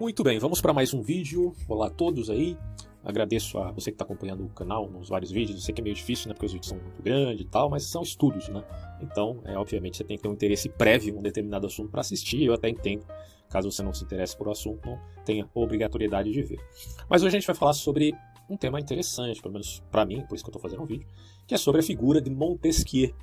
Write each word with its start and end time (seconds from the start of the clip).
Muito 0.00 0.24
bem, 0.24 0.38
vamos 0.38 0.62
para 0.62 0.72
mais 0.72 0.94
um 0.94 1.02
vídeo. 1.02 1.54
Olá 1.68 1.88
a 1.88 1.90
todos 1.90 2.30
aí. 2.30 2.56
Agradeço 3.04 3.58
a 3.58 3.70
você 3.70 3.90
que 3.90 3.96
está 3.96 4.04
acompanhando 4.06 4.42
o 4.42 4.48
canal 4.48 4.88
nos 4.88 5.10
vários 5.10 5.30
vídeos. 5.30 5.58
Eu 5.58 5.62
sei 5.62 5.74
que 5.74 5.82
é 5.82 5.84
meio 5.84 5.94
difícil, 5.94 6.28
né? 6.28 6.32
Porque 6.32 6.46
os 6.46 6.52
vídeos 6.54 6.70
são 6.70 6.78
muito 6.78 7.02
grandes 7.02 7.44
e 7.44 7.44
tal, 7.44 7.68
mas 7.68 7.82
são 7.82 8.00
estudos, 8.00 8.48
né? 8.48 8.64
Então, 9.02 9.42
é, 9.44 9.58
obviamente, 9.58 9.98
você 9.98 10.04
tem 10.04 10.16
que 10.16 10.22
ter 10.22 10.28
um 10.30 10.32
interesse 10.32 10.70
prévio 10.70 11.14
em 11.14 11.18
um 11.18 11.20
determinado 11.20 11.66
assunto 11.66 11.90
para 11.90 12.00
assistir. 12.00 12.42
Eu 12.42 12.54
até 12.54 12.70
entendo, 12.70 13.04
caso 13.50 13.70
você 13.70 13.82
não 13.82 13.92
se 13.92 14.02
interesse 14.02 14.34
por 14.34 14.48
o 14.48 14.50
assunto, 14.50 14.88
não 14.88 14.98
tenha 15.22 15.46
obrigatoriedade 15.52 16.32
de 16.32 16.42
ver. 16.44 16.66
Mas 17.06 17.22
hoje 17.22 17.36
a 17.36 17.38
gente 17.38 17.46
vai 17.46 17.54
falar 17.54 17.74
sobre 17.74 18.14
um 18.48 18.56
tema 18.56 18.80
interessante, 18.80 19.42
pelo 19.42 19.52
menos 19.52 19.82
para 19.90 20.06
mim, 20.06 20.24
por 20.26 20.34
isso 20.34 20.42
que 20.42 20.48
eu 20.48 20.56
estou 20.56 20.62
fazendo 20.62 20.82
um 20.82 20.86
vídeo, 20.86 21.06
que 21.46 21.54
é 21.54 21.58
sobre 21.58 21.82
a 21.82 21.84
figura 21.84 22.22
de 22.22 22.30
Montesquieu, 22.30 23.14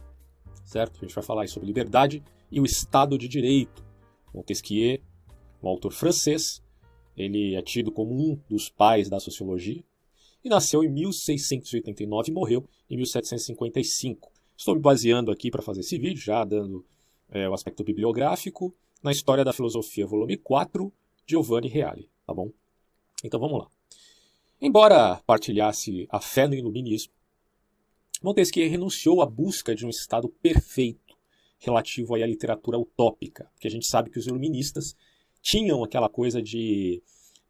certo? 0.63 0.97
A 0.97 1.05
gente 1.07 1.15
vai 1.15 1.23
falar 1.23 1.47
sobre 1.47 1.65
liberdade 1.65 2.23
e 2.51 2.61
o 2.61 2.65
Estado 2.65 3.17
de 3.17 3.27
Direito. 3.27 3.83
Montesquieu, 4.31 4.99
um 5.63 5.69
autor 5.69 5.91
francês, 5.91 6.61
ele 7.17 7.55
é 7.55 7.61
tido 7.61 7.91
como 7.91 8.13
um 8.13 8.39
dos 8.47 8.69
pais 8.69 9.09
da 9.09 9.19
sociologia 9.19 9.83
e 10.43 10.49
nasceu 10.49 10.83
em 10.83 10.89
1689 10.89 12.29
e 12.29 12.33
morreu 12.33 12.69
em 12.89 12.95
1755. 12.95 14.31
Estou 14.55 14.75
me 14.75 14.81
baseando 14.81 15.31
aqui 15.31 15.49
para 15.49 15.61
fazer 15.61 15.81
esse 15.81 15.97
vídeo, 15.97 16.21
já 16.21 16.45
dando 16.45 16.85
é, 17.29 17.49
o 17.49 17.53
aspecto 17.53 17.83
bibliográfico, 17.83 18.73
na 19.01 19.11
História 19.11 19.43
da 19.43 19.53
Filosofia, 19.53 20.05
volume 20.05 20.37
4, 20.37 20.91
Giovanni 21.25 21.67
Reale, 21.67 22.09
tá 22.25 22.33
bom? 22.33 22.51
Então 23.23 23.39
vamos 23.39 23.59
lá. 23.59 23.67
Embora 24.61 25.21
partilhasse 25.25 26.07
a 26.09 26.19
fé 26.19 26.47
no 26.47 26.55
iluminismo, 26.55 27.13
Montesquieu 28.23 28.69
renunciou 28.69 29.21
à 29.21 29.25
busca 29.25 29.75
de 29.75 29.85
um 29.85 29.89
estado 29.89 30.29
perfeito 30.29 31.15
relativo 31.59 32.15
à 32.15 32.25
literatura 32.25 32.77
utópica, 32.77 33.49
porque 33.53 33.67
a 33.67 33.71
gente 33.71 33.85
sabe 33.85 34.09
que 34.09 34.17
os 34.17 34.25
iluministas 34.25 34.95
tinham 35.47 35.81
aquela 35.81 36.09
coisa 36.09 36.41
de 36.41 37.01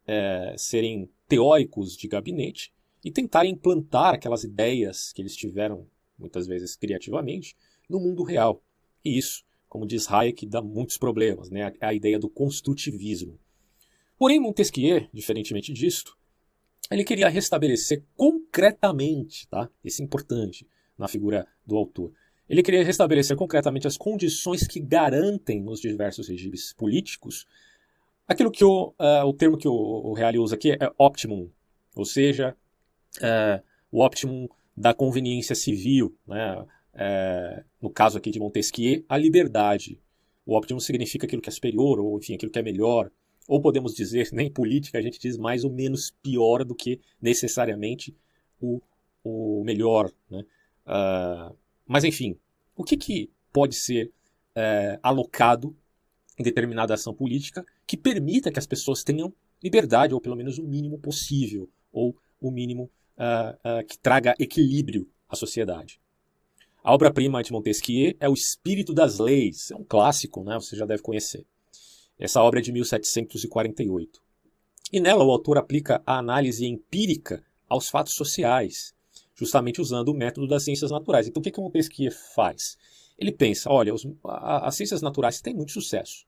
é, 0.06 0.54
serem 0.56 1.10
teóricos 1.26 1.96
de 1.96 2.06
gabinete 2.06 2.72
e 3.04 3.10
tentarem 3.10 3.50
implantar 3.50 4.14
aquelas 4.14 4.44
ideias 4.44 5.12
que 5.12 5.20
eles 5.20 5.34
tiveram, 5.34 5.84
muitas 6.16 6.46
vezes 6.46 6.76
criativamente, 6.76 7.56
no 7.90 7.98
mundo 7.98 8.22
real. 8.22 8.62
E 9.04 9.18
isso, 9.18 9.44
como 9.68 9.84
diz 9.84 10.08
Hayek, 10.08 10.46
dá 10.46 10.62
muitos 10.62 10.96
problemas, 10.96 11.50
né? 11.50 11.72
a 11.80 11.92
ideia 11.92 12.20
do 12.20 12.30
construtivismo. 12.30 13.36
Porém, 14.16 14.38
Montesquieu, 14.38 15.08
diferentemente 15.12 15.72
disto, 15.72 16.16
ele 16.92 17.02
queria 17.02 17.28
restabelecer 17.28 18.04
concretamente, 18.14 19.48
tá? 19.48 19.68
Esse 19.84 20.02
é 20.02 20.04
importante 20.04 20.64
na 20.96 21.08
figura 21.08 21.48
do 21.66 21.76
autor. 21.76 22.12
Ele 22.48 22.62
queria 22.62 22.84
restabelecer 22.84 23.36
concretamente 23.36 23.88
as 23.88 23.96
condições 23.96 24.68
que 24.68 24.78
garantem 24.78 25.60
nos 25.60 25.80
diversos 25.80 26.28
regimes 26.28 26.72
políticos 26.72 27.44
aquilo 28.28 28.50
que 28.50 28.62
o, 28.62 28.94
uh, 29.00 29.26
o 29.26 29.32
termo 29.32 29.56
que 29.56 29.66
o, 29.66 29.72
o 29.72 30.12
Reale 30.12 30.38
usa 30.38 30.54
aqui 30.54 30.72
é 30.72 30.92
optimum, 30.98 31.50
ou 31.96 32.04
seja, 32.04 32.54
uh, 33.16 33.64
o 33.90 34.04
optimum 34.04 34.46
da 34.76 34.92
conveniência 34.92 35.54
civil, 35.54 36.14
né? 36.26 36.60
Uh, 36.94 37.64
no 37.80 37.90
caso 37.90 38.18
aqui 38.18 38.30
de 38.30 38.38
Montesquieu, 38.38 39.04
a 39.08 39.16
liberdade. 39.16 40.00
O 40.44 40.56
optimum 40.56 40.80
significa 40.80 41.26
aquilo 41.26 41.40
que 41.40 41.48
é 41.48 41.52
superior, 41.52 42.00
ou 42.00 42.18
enfim, 42.18 42.34
aquilo 42.34 42.50
que 42.50 42.58
é 42.58 42.62
melhor, 42.62 43.10
ou 43.46 43.60
podemos 43.60 43.94
dizer, 43.94 44.28
nem 44.32 44.50
política, 44.50 44.98
a 44.98 45.02
gente 45.02 45.18
diz 45.18 45.36
mais 45.36 45.64
ou 45.64 45.72
menos 45.72 46.10
pior 46.22 46.64
do 46.64 46.74
que 46.74 47.00
necessariamente 47.20 48.14
o, 48.60 48.80
o 49.24 49.62
melhor. 49.64 50.10
Né? 50.30 50.44
Mas 51.86 52.02
enfim, 52.04 52.36
o 52.74 52.82
que, 52.82 52.96
que 52.96 53.30
pode 53.52 53.74
ser 53.74 54.10
alocado 55.02 55.76
em 56.38 56.42
determinada 56.42 56.94
ação 56.94 57.14
política 57.14 57.64
que 57.88 57.96
permita 57.96 58.52
que 58.52 58.58
as 58.58 58.66
pessoas 58.66 59.02
tenham 59.02 59.32
liberdade, 59.64 60.12
ou 60.12 60.20
pelo 60.20 60.36
menos 60.36 60.58
o 60.58 60.62
mínimo 60.62 60.98
possível, 60.98 61.68
ou 61.90 62.14
o 62.38 62.50
mínimo 62.50 62.90
uh, 63.16 63.84
que 63.86 63.98
traga 63.98 64.34
equilíbrio 64.38 65.10
à 65.26 65.34
sociedade. 65.34 65.98
A 66.84 66.92
obra-prima 66.92 67.42
de 67.42 67.50
Montesquieu 67.50 68.14
é 68.20 68.28
O 68.28 68.34
Espírito 68.34 68.92
das 68.92 69.18
Leis, 69.18 69.70
é 69.70 69.76
um 69.76 69.82
clássico, 69.82 70.44
né? 70.44 70.54
você 70.54 70.76
já 70.76 70.84
deve 70.84 71.02
conhecer. 71.02 71.46
Essa 72.18 72.42
obra 72.42 72.60
é 72.60 72.62
de 72.62 72.72
1748. 72.72 74.20
E 74.92 75.00
nela 75.00 75.24
o 75.24 75.30
autor 75.30 75.56
aplica 75.56 76.02
a 76.06 76.18
análise 76.18 76.66
empírica 76.66 77.42
aos 77.68 77.88
fatos 77.88 78.14
sociais, 78.14 78.94
justamente 79.34 79.80
usando 79.80 80.10
o 80.10 80.14
método 80.14 80.46
das 80.46 80.64
ciências 80.64 80.90
naturais. 80.90 81.26
Então 81.26 81.40
o 81.40 81.42
que, 81.42 81.50
que 81.50 81.60
Montesquieu 81.60 82.12
faz? 82.34 82.76
Ele 83.18 83.32
pensa, 83.32 83.70
olha, 83.70 83.94
os, 83.94 84.06
a, 84.24 84.68
as 84.68 84.76
ciências 84.76 85.00
naturais 85.00 85.40
têm 85.40 85.54
muito 85.54 85.72
sucesso. 85.72 86.27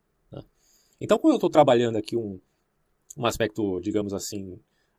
Então 1.01 1.19
quando 1.19 1.33
eu 1.33 1.37
estou 1.37 1.51
trabalhando 1.51 1.97
aqui 1.97 2.17
um, 2.17 2.41
um 3.17 3.27
aspecto, 3.27 3.81
digamos 3.81 4.13
assim, 4.13 4.53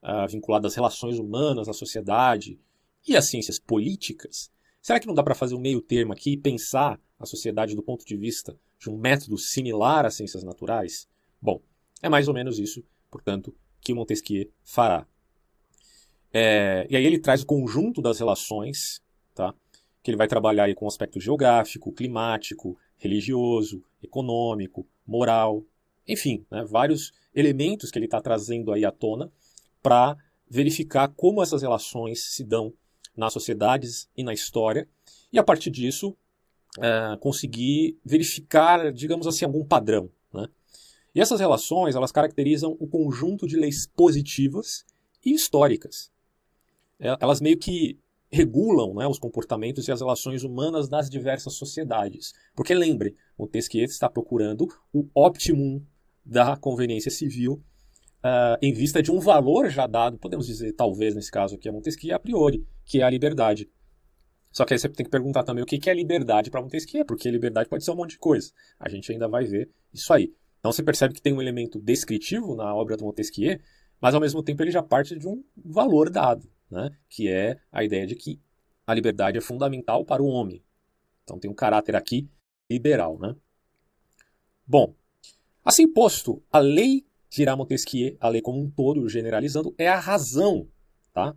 uh, 0.04 0.28
vinculado 0.30 0.68
às 0.68 0.76
relações 0.76 1.20
humanas, 1.20 1.70
à 1.70 1.74
sociedade 1.74 2.60
e 3.08 3.16
às 3.16 3.30
ciências 3.30 3.60
políticas, 3.60 4.52
será 4.82 5.00
que 5.00 5.08
não 5.08 5.14
dá 5.14 5.24
para 5.24 5.36
fazer 5.36 5.56
um 5.56 5.62
meio 5.62 5.82
termo 5.82 6.14
aqui 6.14 6.32
e 6.32 6.38
pensar 6.38 7.00
a 7.20 7.26
sociedade 7.26 7.76
do 7.76 7.84
ponto 7.84 8.06
de 8.06 8.18
vista 8.18 8.58
de 8.80 8.90
um 8.90 8.98
método 8.98 9.38
similar 9.38 10.06
às 10.06 10.16
ciências 10.16 10.44
naturais? 10.44 11.08
Bom, 11.42 11.62
é 12.02 12.10
mais 12.10 12.28
ou 12.28 12.34
menos 12.34 12.58
isso, 12.58 12.84
portanto, 13.10 13.56
que 13.80 13.94
Montesquieu 13.94 14.50
fará. 14.64 15.06
É, 16.34 16.88
e 16.90 16.96
aí 16.96 17.06
ele 17.06 17.20
traz 17.20 17.44
o 17.44 17.46
conjunto 17.46 18.02
das 18.02 18.20
relações, 18.20 19.02
tá? 19.36 19.54
que 20.02 20.10
ele 20.10 20.18
vai 20.18 20.28
trabalhar 20.28 20.64
aí 20.64 20.74
com 20.74 20.88
aspecto 20.88 21.20
geográfico, 21.20 21.92
climático, 21.92 22.78
religioso, 22.98 23.84
econômico, 24.02 24.88
moral, 25.06 25.64
enfim, 26.08 26.46
né, 26.50 26.64
vários 26.66 27.12
elementos 27.34 27.92
que 27.92 27.98
ele 27.98 28.06
está 28.06 28.22
trazendo 28.22 28.72
aí 28.72 28.84
à 28.86 28.92
tona 28.92 29.32
para 29.82 30.18
verificar 30.50 31.08
como 31.10 31.42
essas 31.42 31.62
relações 31.62 32.22
se 32.34 32.44
dão 32.44 32.74
nas 33.16 33.34
sociedades 33.34 34.10
e 34.16 34.24
na 34.24 34.34
história, 34.34 34.88
e 35.32 35.40
a 35.40 35.44
partir 35.44 35.70
disso 35.70 36.16
é, 36.80 37.18
conseguir 37.20 37.98
verificar, 38.04 38.92
digamos 38.92 39.28
assim, 39.28 39.46
algum 39.46 39.66
padrão. 39.66 40.10
Né? 40.34 40.48
E 41.14 41.22
essas 41.22 41.40
relações 41.40 41.96
elas 41.96 42.12
caracterizam 42.12 42.76
o 42.80 42.88
conjunto 42.88 43.48
de 43.48 43.58
leis 43.58 43.86
positivas 43.86 44.86
e 45.26 45.34
históricas. 45.34 46.12
É, 47.00 47.16
elas 47.20 47.42
meio 47.42 47.58
que 47.58 48.00
regulam 48.32 48.94
né, 48.94 49.06
os 49.08 49.20
comportamentos 49.20 49.88
e 49.88 49.92
as 49.92 50.00
relações 50.00 50.44
humanas 50.44 50.88
das 50.88 51.10
diversas 51.10 51.54
sociedades. 51.54 52.34
Porque 52.56 52.74
lembre, 52.74 53.16
Montesquieu 53.38 53.84
está 53.84 54.10
procurando 54.10 54.68
o 54.94 55.06
optimum 55.14 55.86
da 56.26 56.56
conveniência 56.56 57.12
civil 57.12 57.64
uh, 58.24 58.58
em 58.62 58.74
vista 58.74 59.02
de 59.02 59.12
um 59.12 59.20
valor 59.20 59.70
já 59.70 59.88
dado, 59.88 60.18
podemos 60.18 60.46
dizer, 60.46 60.74
talvez 60.74 61.16
nesse 61.16 61.32
caso 61.32 61.56
aqui 61.56 61.68
a 61.68 61.72
Montesquieu, 61.72 62.16
a 62.16 62.20
priori, 62.20 62.66
que 62.86 63.02
é 63.02 63.04
a 63.04 63.10
liberdade. 63.10 63.70
Só 64.52 64.66
que 64.66 64.74
aí 64.74 64.80
você 64.80 64.90
tem 64.90 65.06
que 65.06 65.12
perguntar 65.12 65.44
também 65.44 65.64
o 65.64 65.66
que 65.66 65.90
é 65.90 65.94
liberdade 65.94 66.52
para 66.52 66.62
Montesquieu, 66.62 67.06
porque 67.06 67.30
liberdade 67.32 67.70
pode 67.70 67.84
ser 67.84 67.92
um 67.92 67.96
monte 67.96 68.12
de 68.12 68.20
coisa. 68.20 68.52
A 68.80 68.90
gente 68.90 69.12
ainda 69.12 69.28
vai 69.28 69.46
ver 69.46 69.70
isso 69.94 70.12
aí. 70.14 70.34
Então 70.60 70.72
você 70.72 70.84
percebe 70.84 71.14
que 71.14 71.22
tem 71.22 71.34
um 71.34 71.42
elemento 71.42 71.80
descritivo 71.80 72.56
na 72.56 72.76
obra 72.76 72.98
do 72.98 73.06
Montesquieu, 73.06 73.60
mas 74.00 74.14
ao 74.14 74.22
mesmo 74.22 74.44
tempo 74.44 74.62
ele 74.62 74.72
já 74.72 74.84
parte 74.84 75.18
de 75.18 75.28
um 75.28 75.44
valor 75.56 76.10
dado, 76.10 76.50
né? 76.70 76.92
que 77.10 77.30
é 77.30 77.58
a 77.72 77.84
ideia 77.84 78.06
de 78.06 78.16
que 78.16 78.40
a 78.86 78.94
liberdade 78.94 79.38
é 79.38 79.42
fundamental 79.42 80.04
para 80.04 80.22
o 80.22 80.28
homem. 80.28 80.62
Então 81.24 81.40
tem 81.40 81.50
um 81.50 81.56
caráter 81.56 81.96
aqui 81.96 82.30
liberal. 82.70 83.18
Né? 83.20 83.36
Bom, 84.68 84.94
assim 85.64 85.88
posto, 85.88 86.42
a 86.52 86.60
lei 86.60 87.06
dirá 87.30 87.56
Montesquieu, 87.56 88.18
a 88.20 88.28
lei 88.28 88.42
como 88.42 88.62
um 88.62 88.70
todo, 88.70 89.08
generalizando, 89.08 89.74
é 89.78 89.88
a 89.88 90.00
razão, 90.00 90.68
tá? 91.14 91.36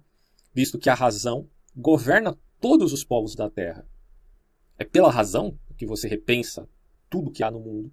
visto 0.52 0.78
que 0.78 0.88
a 0.88 0.94
razão 0.94 1.48
governa 1.76 2.36
todos 2.60 2.92
os 2.92 3.04
povos 3.04 3.34
da 3.34 3.50
Terra. 3.50 3.86
É 4.78 4.84
pela 4.84 5.10
razão 5.10 5.58
que 5.76 5.86
você 5.86 6.08
repensa 6.08 6.68
tudo 7.10 7.30
que 7.30 7.42
há 7.42 7.50
no 7.50 7.60
mundo. 7.60 7.92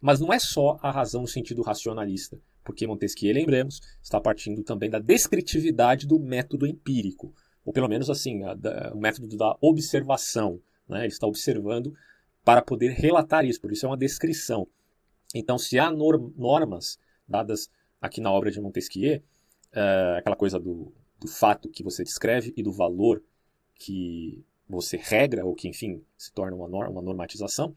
Mas 0.00 0.18
não 0.18 0.32
é 0.32 0.38
só 0.38 0.78
a 0.82 0.90
razão 0.90 1.22
no 1.22 1.28
sentido 1.28 1.62
racionalista, 1.62 2.40
porque 2.64 2.86
Montesquieu, 2.86 3.34
lembremos, 3.34 3.80
está 4.02 4.20
partindo 4.20 4.62
também 4.62 4.90
da 4.90 4.98
descritividade 4.98 6.06
do 6.06 6.18
método 6.18 6.66
empírico, 6.66 7.32
ou 7.64 7.72
pelo 7.72 7.88
menos 7.88 8.10
assim, 8.10 8.42
a, 8.42 8.54
da, 8.54 8.92
o 8.94 8.98
método 8.98 9.36
da 9.36 9.56
observação. 9.60 10.60
Né? 10.88 11.00
Ele 11.00 11.12
está 11.12 11.26
observando 11.26 11.94
para 12.44 12.62
poder 12.62 12.90
relatar 12.92 13.44
isso, 13.44 13.60
por 13.60 13.70
isso 13.70 13.86
é 13.86 13.88
uma 13.88 13.96
descrição. 13.96 14.66
Então, 15.34 15.58
se 15.58 15.78
há 15.78 15.90
norm, 15.90 16.32
normas 16.36 16.98
dadas 17.26 17.70
aqui 18.00 18.20
na 18.20 18.30
obra 18.30 18.50
de 18.50 18.60
Montesquieu, 18.60 19.22
uh, 19.72 20.18
aquela 20.18 20.36
coisa 20.36 20.58
do, 20.58 20.92
do 21.18 21.28
fato 21.28 21.68
que 21.68 21.82
você 21.82 22.02
descreve 22.04 22.52
e 22.56 22.62
do 22.62 22.72
valor 22.72 23.22
que 23.74 24.44
você 24.68 24.96
regra, 24.96 25.44
ou 25.44 25.54
que, 25.54 25.68
enfim, 25.68 26.02
se 26.16 26.32
torna 26.32 26.56
uma, 26.56 26.68
norma, 26.68 26.90
uma 26.90 27.02
normatização. 27.02 27.74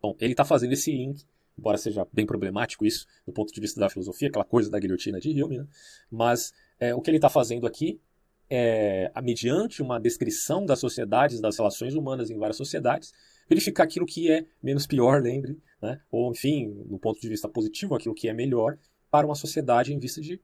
Bom, 0.00 0.16
ele 0.20 0.32
está 0.32 0.44
fazendo 0.44 0.72
esse 0.72 0.90
link, 0.90 1.24
embora 1.58 1.76
seja 1.78 2.06
bem 2.12 2.26
problemático 2.26 2.84
isso 2.84 3.06
do 3.26 3.32
ponto 3.32 3.52
de 3.52 3.60
vista 3.60 3.80
da 3.80 3.88
filosofia, 3.88 4.28
aquela 4.28 4.44
coisa 4.44 4.70
da 4.70 4.78
guilhotina 4.78 5.20
de 5.20 5.42
Hume, 5.42 5.58
né? 5.58 5.66
mas 6.10 6.52
é, 6.78 6.94
o 6.94 7.00
que 7.00 7.10
ele 7.10 7.18
está 7.18 7.28
fazendo 7.28 7.66
aqui 7.66 8.00
é, 8.48 9.10
mediante 9.22 9.82
uma 9.82 10.00
descrição 10.00 10.64
das 10.64 10.78
sociedades, 10.78 11.40
das 11.40 11.56
relações 11.58 11.94
humanas 11.94 12.30
em 12.30 12.38
várias 12.38 12.56
sociedades, 12.56 13.12
verificar 13.48 13.84
aquilo 13.84 14.06
que 14.06 14.30
é 14.30 14.46
menos 14.62 14.86
pior, 14.86 15.22
lembre, 15.22 15.58
né? 15.80 16.00
ou 16.10 16.30
enfim, 16.30 16.72
do 16.86 16.98
ponto 16.98 17.20
de 17.20 17.28
vista 17.28 17.48
positivo, 17.48 17.94
aquilo 17.94 18.14
que 18.14 18.28
é 18.28 18.34
melhor, 18.34 18.78
para 19.10 19.26
uma 19.26 19.34
sociedade 19.34 19.92
em 19.92 19.98
vista 19.98 20.20
de 20.20 20.40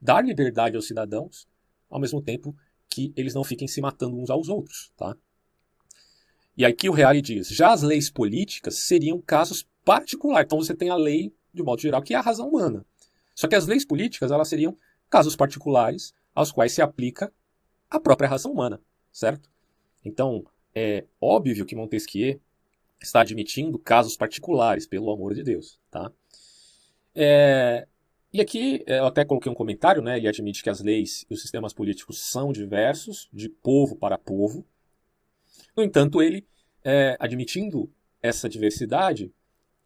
dar 0.00 0.24
liberdade 0.24 0.76
aos 0.76 0.86
cidadãos, 0.86 1.48
ao 1.90 2.00
mesmo 2.00 2.22
tempo 2.22 2.54
que 2.88 3.12
eles 3.16 3.34
não 3.34 3.42
fiquem 3.42 3.66
se 3.66 3.80
matando 3.80 4.16
uns 4.16 4.30
aos 4.30 4.48
outros, 4.48 4.92
tá? 4.96 5.16
E 6.56 6.64
aqui 6.64 6.88
o 6.88 6.92
Reale 6.92 7.20
diz: 7.20 7.48
já 7.48 7.72
as 7.72 7.82
leis 7.82 8.08
políticas 8.08 8.78
seriam 8.78 9.20
casos 9.20 9.66
particulares. 9.84 10.46
Então 10.46 10.58
você 10.58 10.74
tem 10.74 10.88
a 10.88 10.96
lei, 10.96 11.34
de 11.52 11.62
modo 11.62 11.80
geral, 11.80 12.02
que 12.02 12.14
é 12.14 12.16
a 12.16 12.20
razão 12.20 12.48
humana. 12.48 12.86
Só 13.34 13.48
que 13.48 13.56
as 13.56 13.66
leis 13.66 13.84
políticas 13.84 14.30
elas 14.30 14.48
seriam 14.48 14.76
casos 15.10 15.34
particulares 15.34 16.14
aos 16.34 16.52
quais 16.52 16.72
se 16.72 16.80
aplica 16.80 17.32
a 17.90 17.98
própria 17.98 18.28
razão 18.28 18.52
humana, 18.52 18.80
certo? 19.12 19.50
Então 20.04 20.44
é 20.74 21.04
óbvio 21.20 21.66
que 21.66 21.76
Montesquieu 21.76 22.40
está 23.00 23.20
admitindo 23.20 23.78
casos 23.78 24.16
particulares, 24.16 24.86
pelo 24.86 25.10
amor 25.10 25.34
de 25.34 25.42
Deus, 25.42 25.78
tá? 25.90 26.10
É, 27.14 27.86
e 28.32 28.40
aqui 28.40 28.82
eu 28.86 29.06
até 29.06 29.24
coloquei 29.24 29.50
um 29.50 29.54
comentário, 29.54 30.02
né? 30.02 30.16
Ele 30.16 30.28
admite 30.28 30.62
que 30.62 30.70
as 30.70 30.80
leis 30.80 31.24
e 31.30 31.34
os 31.34 31.42
sistemas 31.42 31.72
políticos 31.72 32.30
são 32.30 32.52
diversos, 32.52 33.28
de 33.32 33.48
povo 33.48 33.94
para 33.96 34.18
povo, 34.18 34.66
no 35.76 35.82
entanto, 35.82 36.22
ele, 36.22 36.46
é, 36.84 37.16
admitindo 37.18 37.90
essa 38.22 38.48
diversidade, 38.48 39.32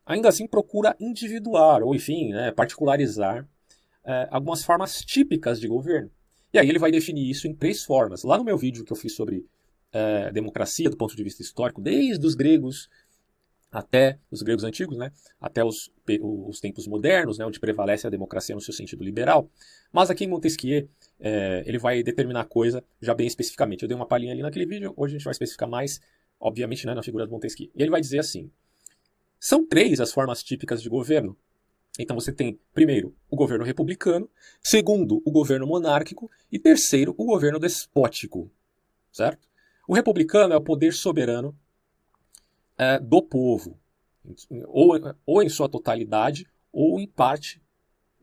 ainda 0.04 0.28
assim 0.28 0.46
procura 0.46 0.96
individuar, 1.00 1.82
ou 1.82 1.94
enfim, 1.94 2.30
né, 2.30 2.50
particularizar 2.50 3.48
é, 4.04 4.28
algumas 4.30 4.64
formas 4.64 5.00
típicas 5.00 5.58
de 5.58 5.66
governo. 5.66 6.10
E 6.52 6.58
aí 6.58 6.68
ele 6.68 6.78
vai 6.78 6.90
definir 6.90 7.28
isso 7.28 7.46
em 7.46 7.54
três 7.54 7.84
formas. 7.84 8.22
Lá 8.22 8.38
no 8.38 8.44
meu 8.44 8.56
vídeo 8.56 8.84
que 8.84 8.92
eu 8.92 8.96
fiz 8.96 9.14
sobre 9.14 9.46
é, 9.92 10.30
democracia 10.32 10.90
do 10.90 10.96
ponto 10.96 11.16
de 11.16 11.22
vista 11.22 11.42
histórico, 11.42 11.80
desde 11.80 12.26
os 12.26 12.34
gregos 12.34 12.88
até 13.70 14.18
os 14.30 14.42
gregos 14.42 14.64
antigos, 14.64 14.96
né, 14.96 15.12
até 15.40 15.62
os, 15.62 15.90
os 16.22 16.58
tempos 16.58 16.86
modernos, 16.86 17.38
né, 17.38 17.44
onde 17.44 17.60
prevalece 17.60 18.06
a 18.06 18.10
democracia 18.10 18.54
no 18.54 18.60
seu 18.60 18.72
sentido 18.72 19.04
liberal. 19.04 19.50
Mas 19.92 20.10
aqui 20.10 20.24
em 20.24 20.28
Montesquieu, 20.28 20.88
é, 21.20 21.62
ele 21.66 21.78
vai 21.78 22.02
determinar 22.02 22.40
a 22.40 22.44
coisa 22.44 22.82
já 23.00 23.14
bem 23.14 23.26
especificamente. 23.26 23.82
Eu 23.82 23.88
dei 23.88 23.96
uma 23.96 24.06
palhinha 24.06 24.32
ali 24.32 24.42
naquele 24.42 24.66
vídeo, 24.66 24.94
hoje 24.96 25.14
a 25.14 25.18
gente 25.18 25.24
vai 25.24 25.32
especificar 25.32 25.68
mais, 25.68 26.00
obviamente, 26.40 26.86
né, 26.86 26.94
na 26.94 27.02
figura 27.02 27.26
de 27.26 27.30
Montesquieu. 27.30 27.70
E 27.74 27.82
ele 27.82 27.90
vai 27.90 28.00
dizer 28.00 28.18
assim: 28.18 28.50
são 29.38 29.66
três 29.66 30.00
as 30.00 30.12
formas 30.12 30.42
típicas 30.42 30.82
de 30.82 30.88
governo. 30.88 31.36
Então 31.98 32.18
você 32.18 32.32
tem, 32.32 32.58
primeiro, 32.72 33.14
o 33.28 33.36
governo 33.36 33.64
republicano, 33.64 34.30
segundo, 34.62 35.20
o 35.24 35.30
governo 35.32 35.66
monárquico 35.66 36.30
e 36.50 36.58
terceiro, 36.58 37.12
o 37.18 37.24
governo 37.24 37.58
despótico, 37.58 38.50
certo? 39.12 39.48
O 39.88 39.94
republicano 39.94 40.52
é 40.52 40.56
o 40.58 40.60
poder 40.60 40.92
soberano 40.92 41.58
é, 42.76 43.00
do 43.00 43.22
povo, 43.22 43.80
ou, 44.66 44.92
ou 45.24 45.42
em 45.42 45.48
sua 45.48 45.66
totalidade, 45.66 46.46
ou 46.70 47.00
em 47.00 47.06
parte 47.06 47.58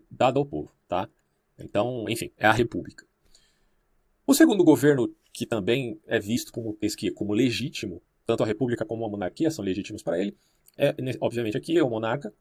dada 0.09 0.37
ao 0.37 0.45
povo, 0.45 0.71
tá? 0.87 1.09
Então, 1.57 2.05
enfim, 2.07 2.31
é 2.37 2.45
a 2.45 2.51
república. 2.51 3.03
O 4.27 4.35
segundo 4.35 4.63
governo, 4.63 5.11
que 5.33 5.43
também 5.43 5.99
é 6.05 6.19
visto 6.19 6.53
como 6.53 6.77
como 7.15 7.33
legítimo, 7.33 7.99
tanto 8.27 8.43
a 8.43 8.45
república 8.45 8.85
como 8.85 9.03
a 9.03 9.09
monarquia 9.09 9.49
são 9.49 9.65
legítimos 9.65 10.03
para 10.03 10.19
ele, 10.19 10.37
é, 10.77 10.95
obviamente 11.19 11.57
aqui 11.57 11.75
é 11.75 11.83
o 11.83 11.89
monarca, 11.89 12.31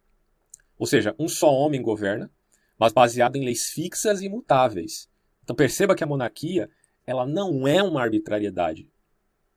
ou 0.78 0.86
seja, 0.86 1.14
um 1.18 1.28
só 1.28 1.50
homem 1.50 1.80
governa, 1.80 2.30
mas 2.78 2.92
baseado 2.92 3.36
em 3.36 3.44
leis 3.44 3.70
fixas 3.70 4.20
e 4.20 4.26
imutáveis. 4.26 5.08
Então 5.42 5.56
perceba 5.56 5.94
que 5.94 6.04
a 6.04 6.06
monarquia 6.06 6.68
ela 7.06 7.26
não 7.26 7.66
é 7.66 7.82
uma 7.82 8.02
arbitrariedade 8.02 8.92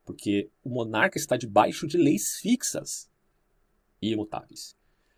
porque 0.08 0.50
o 0.64 0.70
monarca 0.70 1.18
está 1.18 1.36
debaixo 1.36 1.86
de 1.86 1.98
leis 1.98 2.38
fixas 2.42 3.10
e 4.02 4.14
imutáveis. 4.14 4.74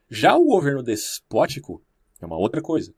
Já 0.10 0.36
o 0.36 0.46
governo 0.46 0.82
despótico 0.82 1.86
é 2.20 2.26
uma 2.26 2.38
outra 2.38 2.60
coisa. 2.60 2.92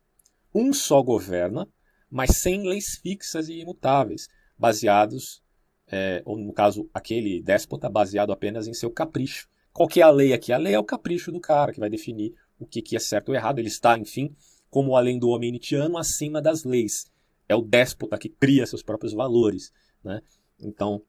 Um 0.56 0.72
só 0.72 1.04
governa, 1.04 1.68
mas 2.10 2.38
sem 2.40 2.66
leis 2.66 2.98
fixas 3.04 3.50
e 3.50 3.60
imutáveis, 3.60 4.30
baseados, 4.58 5.44
é, 5.86 6.24
ou 6.26 6.38
no 6.38 6.54
caso, 6.54 6.90
aquele 6.94 7.42
déspota 7.42 7.90
baseado 7.90 8.32
apenas 8.32 8.68
em 8.68 8.74
seu 8.74 8.90
capricho. 8.90 9.50
Qual 9.74 9.90
que 9.90 10.00
é 10.00 10.04
a 10.04 10.10
lei 10.10 10.32
aqui? 10.32 10.54
A 10.54 10.58
lei 10.58 10.74
é 10.74 10.80
o 10.80 10.86
capricho 10.86 11.30
do 11.30 11.42
cara, 11.42 11.74
que 11.74 11.80
vai 11.80 11.90
definir 11.90 12.34
o 12.58 12.66
que, 12.66 12.82
que 12.82 12.96
é 12.96 13.00
certo 13.00 13.30
ou 13.30 13.36
errado. 13.36 13.60
Ele 13.60 13.68
está, 13.68 13.98
enfim, 13.98 14.34
como 14.70 14.96
além 14.96 15.20
do 15.20 15.28
homem 15.28 15.52
nietzschiano, 15.52 15.98
acima 15.98 16.42
das 16.42 16.64
leis. 16.64 17.12
É 17.50 17.56
o 17.56 17.62
déspota 17.62 18.18
que 18.18 18.30
cria 18.30 18.66
seus 18.66 18.82
próprios 18.82 19.12
valores. 19.12 19.74
Né? 20.02 20.22
Então, 20.58 21.04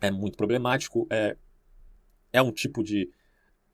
é 0.00 0.10
muito 0.10 0.36
problemático. 0.36 1.06
É, 1.10 1.36
é 2.32 2.42
um 2.42 2.52
tipo 2.52 2.82
de 2.82 3.10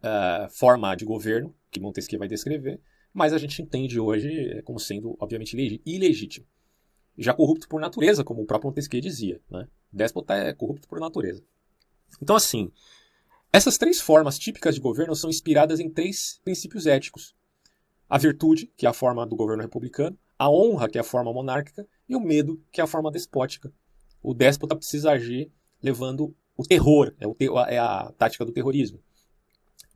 uh, 0.03 0.49
forma 0.51 0.95
de 0.95 1.05
governo 1.05 1.55
que 1.71 1.81
Montesquieu 1.81 2.19
vai 2.19 2.29
descrever, 2.29 2.81
mas 3.13 3.33
a 3.33 3.39
gente 3.39 3.61
entende 3.61 3.99
hoje 3.99 4.63
como 4.65 4.79
sendo, 4.79 5.17
obviamente, 5.21 5.81
ilegítimo. 5.85 6.47
Já 7.17 7.35
corrupto 7.35 7.69
por 7.69 7.81
natureza, 7.81 8.25
como 8.25 8.43
o 8.43 8.47
próprio 8.47 8.69
Montesquieu 8.71 9.01
dizia. 9.01 9.41
Né? 9.51 9.69
Déspota 9.93 10.35
é 10.35 10.53
corrupto 10.53 10.89
por 10.89 10.99
natureza. 10.99 11.45
Então, 12.21 12.37
assim, 12.37 12.71
essas 13.53 13.77
três 13.77 14.01
formas 14.01 14.39
típicas 14.39 14.75
de 14.75 14.81
governo 14.81 15.15
são 15.15 15.29
inspiradas 15.29 15.79
em 15.79 15.91
três 15.91 16.41
princípios 16.43 16.87
éticos: 16.87 17.35
a 18.09 18.17
virtude, 18.17 18.73
que 18.77 18.87
é 18.87 18.89
a 18.89 18.95
forma 18.95 19.27
do 19.27 19.37
governo 19.37 19.63
republicano, 19.63 20.19
a 20.39 20.51
honra, 20.51 20.89
que 20.89 20.97
é 20.97 21.01
a 21.01 21.05
forma 21.05 21.33
monárquica, 21.33 21.87
e 22.09 22.17
o 22.17 22.21
medo, 22.21 22.63
que 22.73 22.81
é 22.81 22.85
a 22.85 22.87
forma 22.87 23.11
despótica. 23.11 23.73
O 24.23 24.33
déspota 24.33 24.75
precisa 24.75 25.11
agir 25.11 25.53
levando 25.83 26.35
o 26.57 26.63
terror, 26.63 27.15
é, 27.19 27.27
o 27.27 27.37
é 27.69 27.79
a 27.79 28.13
tática 28.17 28.45
do 28.45 28.53
terrorismo. 28.53 29.01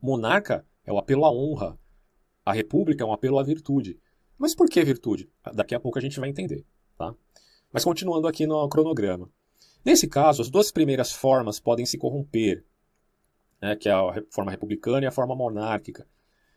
Monarca 0.01 0.65
é 0.85 0.91
o 0.91 0.97
apelo 0.97 1.25
à 1.25 1.31
honra, 1.31 1.79
a 2.45 2.53
república 2.53 3.03
é 3.03 3.07
um 3.07 3.13
apelo 3.13 3.39
à 3.39 3.43
virtude. 3.43 3.99
Mas 4.37 4.53
por 4.53 4.69
que 4.69 4.83
virtude? 4.83 5.29
Daqui 5.53 5.73
a 5.73 5.79
pouco 5.79 5.97
a 5.97 6.01
gente 6.01 6.19
vai 6.19 6.29
entender. 6.29 6.65
Tá? 6.97 7.13
Mas 7.71 7.83
continuando 7.83 8.27
aqui 8.27 8.45
no 8.45 8.67
cronograma. 8.69 9.29
Nesse 9.83 10.07
caso, 10.07 10.41
as 10.41 10.49
duas 10.49 10.71
primeiras 10.71 11.11
formas 11.11 11.59
podem 11.59 11.85
se 11.85 11.97
corromper, 11.97 12.65
né, 13.61 13.75
que 13.75 13.89
é 13.89 13.91
a 13.91 14.23
forma 14.29 14.51
republicana 14.51 15.05
e 15.05 15.07
a 15.07 15.11
forma 15.11 15.35
monárquica. 15.35 16.07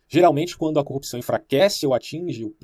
Geralmente, 0.08 0.56
quando 0.56 0.80
a 0.80 0.84
corrupção 0.84 1.18
enfraquece 1.18 1.86
ou 1.86 1.94
atinge 1.94 2.44
o, 2.44 2.54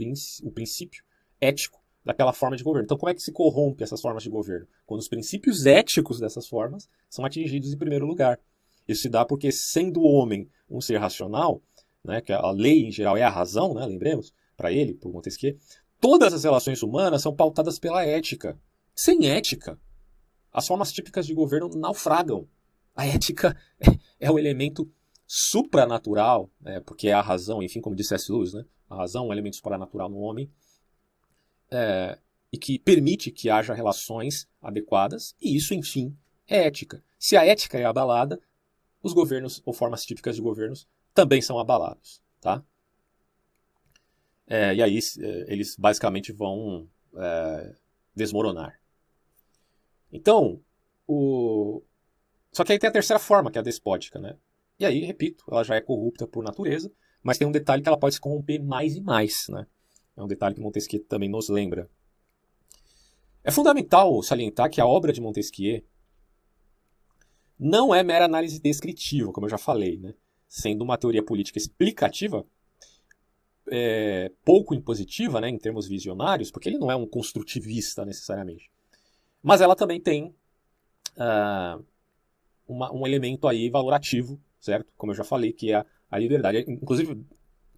o 0.42 0.50
princípio 0.50 1.04
ético 1.40 1.80
daquela 2.06 2.32
forma 2.32 2.56
de 2.56 2.62
governo. 2.62 2.84
Então, 2.84 2.96
como 2.96 3.10
é 3.10 3.14
que 3.14 3.20
se 3.20 3.32
corrompe 3.32 3.82
essas 3.82 4.00
formas 4.00 4.22
de 4.22 4.30
governo? 4.30 4.68
Quando 4.86 5.00
os 5.00 5.08
princípios 5.08 5.66
éticos 5.66 6.20
dessas 6.20 6.46
formas 6.46 6.88
são 7.10 7.24
atingidos 7.24 7.72
em 7.72 7.76
primeiro 7.76 8.06
lugar. 8.06 8.38
Isso 8.86 9.02
se 9.02 9.08
dá 9.08 9.24
porque, 9.24 9.50
sendo 9.50 10.00
o 10.00 10.04
homem 10.04 10.48
um 10.70 10.80
ser 10.80 10.98
racional, 10.98 11.60
né, 12.04 12.20
que 12.20 12.32
a 12.32 12.48
lei 12.52 12.86
em 12.86 12.92
geral 12.92 13.16
é 13.16 13.24
a 13.24 13.28
razão, 13.28 13.74
né, 13.74 13.84
lembremos, 13.84 14.32
para 14.56 14.70
ele, 14.70 14.94
por 14.94 15.12
Montesquieu, 15.12 15.58
todas 16.00 16.32
as 16.32 16.44
relações 16.44 16.80
humanas 16.80 17.22
são 17.22 17.34
pautadas 17.34 17.76
pela 17.76 18.04
ética. 18.04 18.56
Sem 18.94 19.28
ética, 19.28 19.76
as 20.52 20.64
formas 20.64 20.92
típicas 20.92 21.26
de 21.26 21.34
governo 21.34 21.68
naufragam. 21.74 22.46
A 22.94 23.04
ética 23.04 23.56
é 24.20 24.30
o 24.30 24.38
elemento 24.38 24.88
supranatural, 25.26 26.48
né, 26.60 26.78
porque 26.78 27.08
é 27.08 27.12
a 27.12 27.20
razão, 27.20 27.60
enfim, 27.60 27.80
como 27.80 27.96
disse 27.96 28.14
S. 28.14 28.30
Lewis, 28.30 28.54
né, 28.54 28.64
a 28.88 28.94
razão 28.94 29.24
é 29.24 29.28
um 29.28 29.32
elemento 29.32 29.56
supranatural 29.56 30.08
no 30.08 30.18
homem, 30.18 30.48
é, 31.70 32.18
e 32.52 32.58
que 32.58 32.78
permite 32.78 33.30
que 33.30 33.50
haja 33.50 33.74
relações 33.74 34.48
adequadas, 34.60 35.34
e 35.40 35.56
isso, 35.56 35.74
enfim, 35.74 36.16
é 36.46 36.66
ética. 36.66 37.02
Se 37.18 37.36
a 37.36 37.44
ética 37.44 37.78
é 37.78 37.84
abalada, 37.84 38.40
os 39.02 39.12
governos 39.12 39.62
ou 39.64 39.72
formas 39.72 40.04
típicas 40.04 40.36
de 40.36 40.42
governos 40.42 40.86
também 41.14 41.40
são 41.40 41.58
abalados. 41.58 42.20
Tá? 42.40 42.62
É, 44.46 44.74
e 44.74 44.82
aí 44.82 44.98
é, 44.98 45.52
eles 45.52 45.76
basicamente 45.76 46.32
vão 46.32 46.88
é, 47.16 47.74
desmoronar. 48.14 48.78
Então, 50.12 50.60
o... 51.06 51.82
só 52.52 52.64
que 52.64 52.72
aí 52.72 52.78
tem 52.78 52.88
a 52.88 52.92
terceira 52.92 53.18
forma, 53.18 53.50
que 53.50 53.58
é 53.58 53.60
a 53.60 53.64
despótica. 53.64 54.18
Né? 54.18 54.36
E 54.78 54.86
aí, 54.86 55.00
repito, 55.00 55.44
ela 55.50 55.64
já 55.64 55.74
é 55.74 55.80
corrupta 55.80 56.26
por 56.26 56.44
natureza, 56.44 56.92
mas 57.22 57.38
tem 57.38 57.46
um 57.46 57.52
detalhe 57.52 57.82
que 57.82 57.88
ela 57.88 57.98
pode 57.98 58.14
se 58.14 58.20
corromper 58.20 58.62
mais 58.62 58.94
e 58.94 59.00
mais. 59.00 59.46
Né? 59.48 59.66
É 60.16 60.22
um 60.22 60.26
detalhe 60.26 60.54
que 60.54 60.60
Montesquieu 60.60 61.04
também 61.04 61.28
nos 61.28 61.48
lembra. 61.48 61.88
É 63.44 63.50
fundamental 63.50 64.22
salientar 64.22 64.70
que 64.70 64.80
a 64.80 64.86
obra 64.86 65.12
de 65.12 65.20
Montesquieu 65.20 65.82
não 67.58 67.94
é 67.94 68.02
mera 68.02 68.24
análise 68.24 68.60
descritiva, 68.60 69.32
como 69.32 69.46
eu 69.46 69.50
já 69.50 69.58
falei, 69.58 69.98
né? 69.98 70.14
sendo 70.48 70.82
uma 70.82 70.96
teoria 70.96 71.22
política 71.22 71.58
explicativa, 71.58 72.44
é, 73.68 74.30
pouco 74.44 74.74
impositiva 74.74 75.40
né, 75.40 75.48
em 75.48 75.58
termos 75.58 75.86
visionários, 75.88 76.50
porque 76.50 76.68
ele 76.68 76.78
não 76.78 76.90
é 76.90 76.96
um 76.96 77.06
construtivista 77.06 78.04
necessariamente. 78.04 78.70
Mas 79.42 79.60
ela 79.60 79.76
também 79.76 80.00
tem 80.00 80.34
uh, 81.16 81.84
uma, 82.66 82.92
um 82.92 83.06
elemento 83.06 83.46
aí 83.46 83.68
valorativo, 83.68 84.40
certo? 84.60 84.92
Como 84.96 85.12
eu 85.12 85.16
já 85.16 85.24
falei, 85.24 85.52
que 85.52 85.72
é 85.72 85.76
a, 85.76 85.86
a 86.10 86.18
liberdade. 86.18 86.64
Inclusive, 86.68 87.24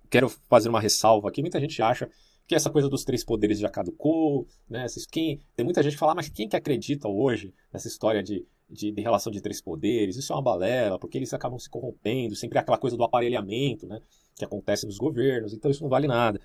quero 0.09 0.29
fazer 0.29 0.69
uma 0.69 0.81
ressalva 0.81 1.29
aqui. 1.29 1.41
Muita 1.41 1.61
gente 1.61 1.81
acha 1.83 2.11
que 2.49 2.55
essa 2.55 2.71
coisa 2.71 2.89
dos 2.89 3.05
três 3.05 3.23
poderes 3.23 3.59
já 3.59 3.69
caducou, 3.69 4.49
né? 4.69 4.87
Quem, 5.13 5.39
tem 5.55 5.65
muita 5.65 5.83
gente 5.83 5.93
que 5.93 5.99
fala, 5.99 6.13
ah, 6.13 6.15
mas 6.15 6.31
quem 6.31 6.49
que 6.49 6.57
acredita 6.57 7.07
hoje 7.07 7.53
nessa 7.71 7.87
história 7.87 8.23
de, 8.23 8.45
de, 8.71 8.91
de, 8.91 9.03
relação 9.03 9.31
de 9.31 9.43
três 9.43 9.61
poderes? 9.61 10.17
Isso 10.17 10.33
é 10.33 10.37
uma 10.37 10.43
balela, 10.43 10.99
porque 10.99 11.19
eles 11.19 11.35
acabam 11.35 11.59
se 11.59 11.69
corrompendo, 11.69 12.35
sempre 12.35 12.59
aquela 12.59 12.79
coisa 12.79 12.97
do 12.97 13.05
aparelhamento, 13.05 13.87
né? 13.87 14.01
Que 14.35 14.47
acontece 14.47 14.87
nos 14.87 14.97
governos, 14.97 15.53
então 15.53 15.71
isso 15.71 15.83
não 15.83 15.91
vale 15.91 16.07
nada. 16.07 16.41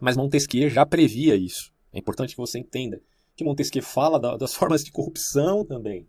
Mas 0.00 0.16
Montesquieu 0.16 0.70
já 0.70 0.86
previa 0.86 1.34
isso. 1.34 1.72
É 1.92 1.98
importante 1.98 2.30
que 2.30 2.40
você 2.40 2.60
entenda 2.60 3.02
que 3.34 3.42
Montesquieu 3.44 3.82
fala 3.82 4.20
da, 4.20 4.36
das 4.36 4.54
formas 4.54 4.84
de 4.84 4.92
corrupção 4.92 5.64
também, 5.64 6.08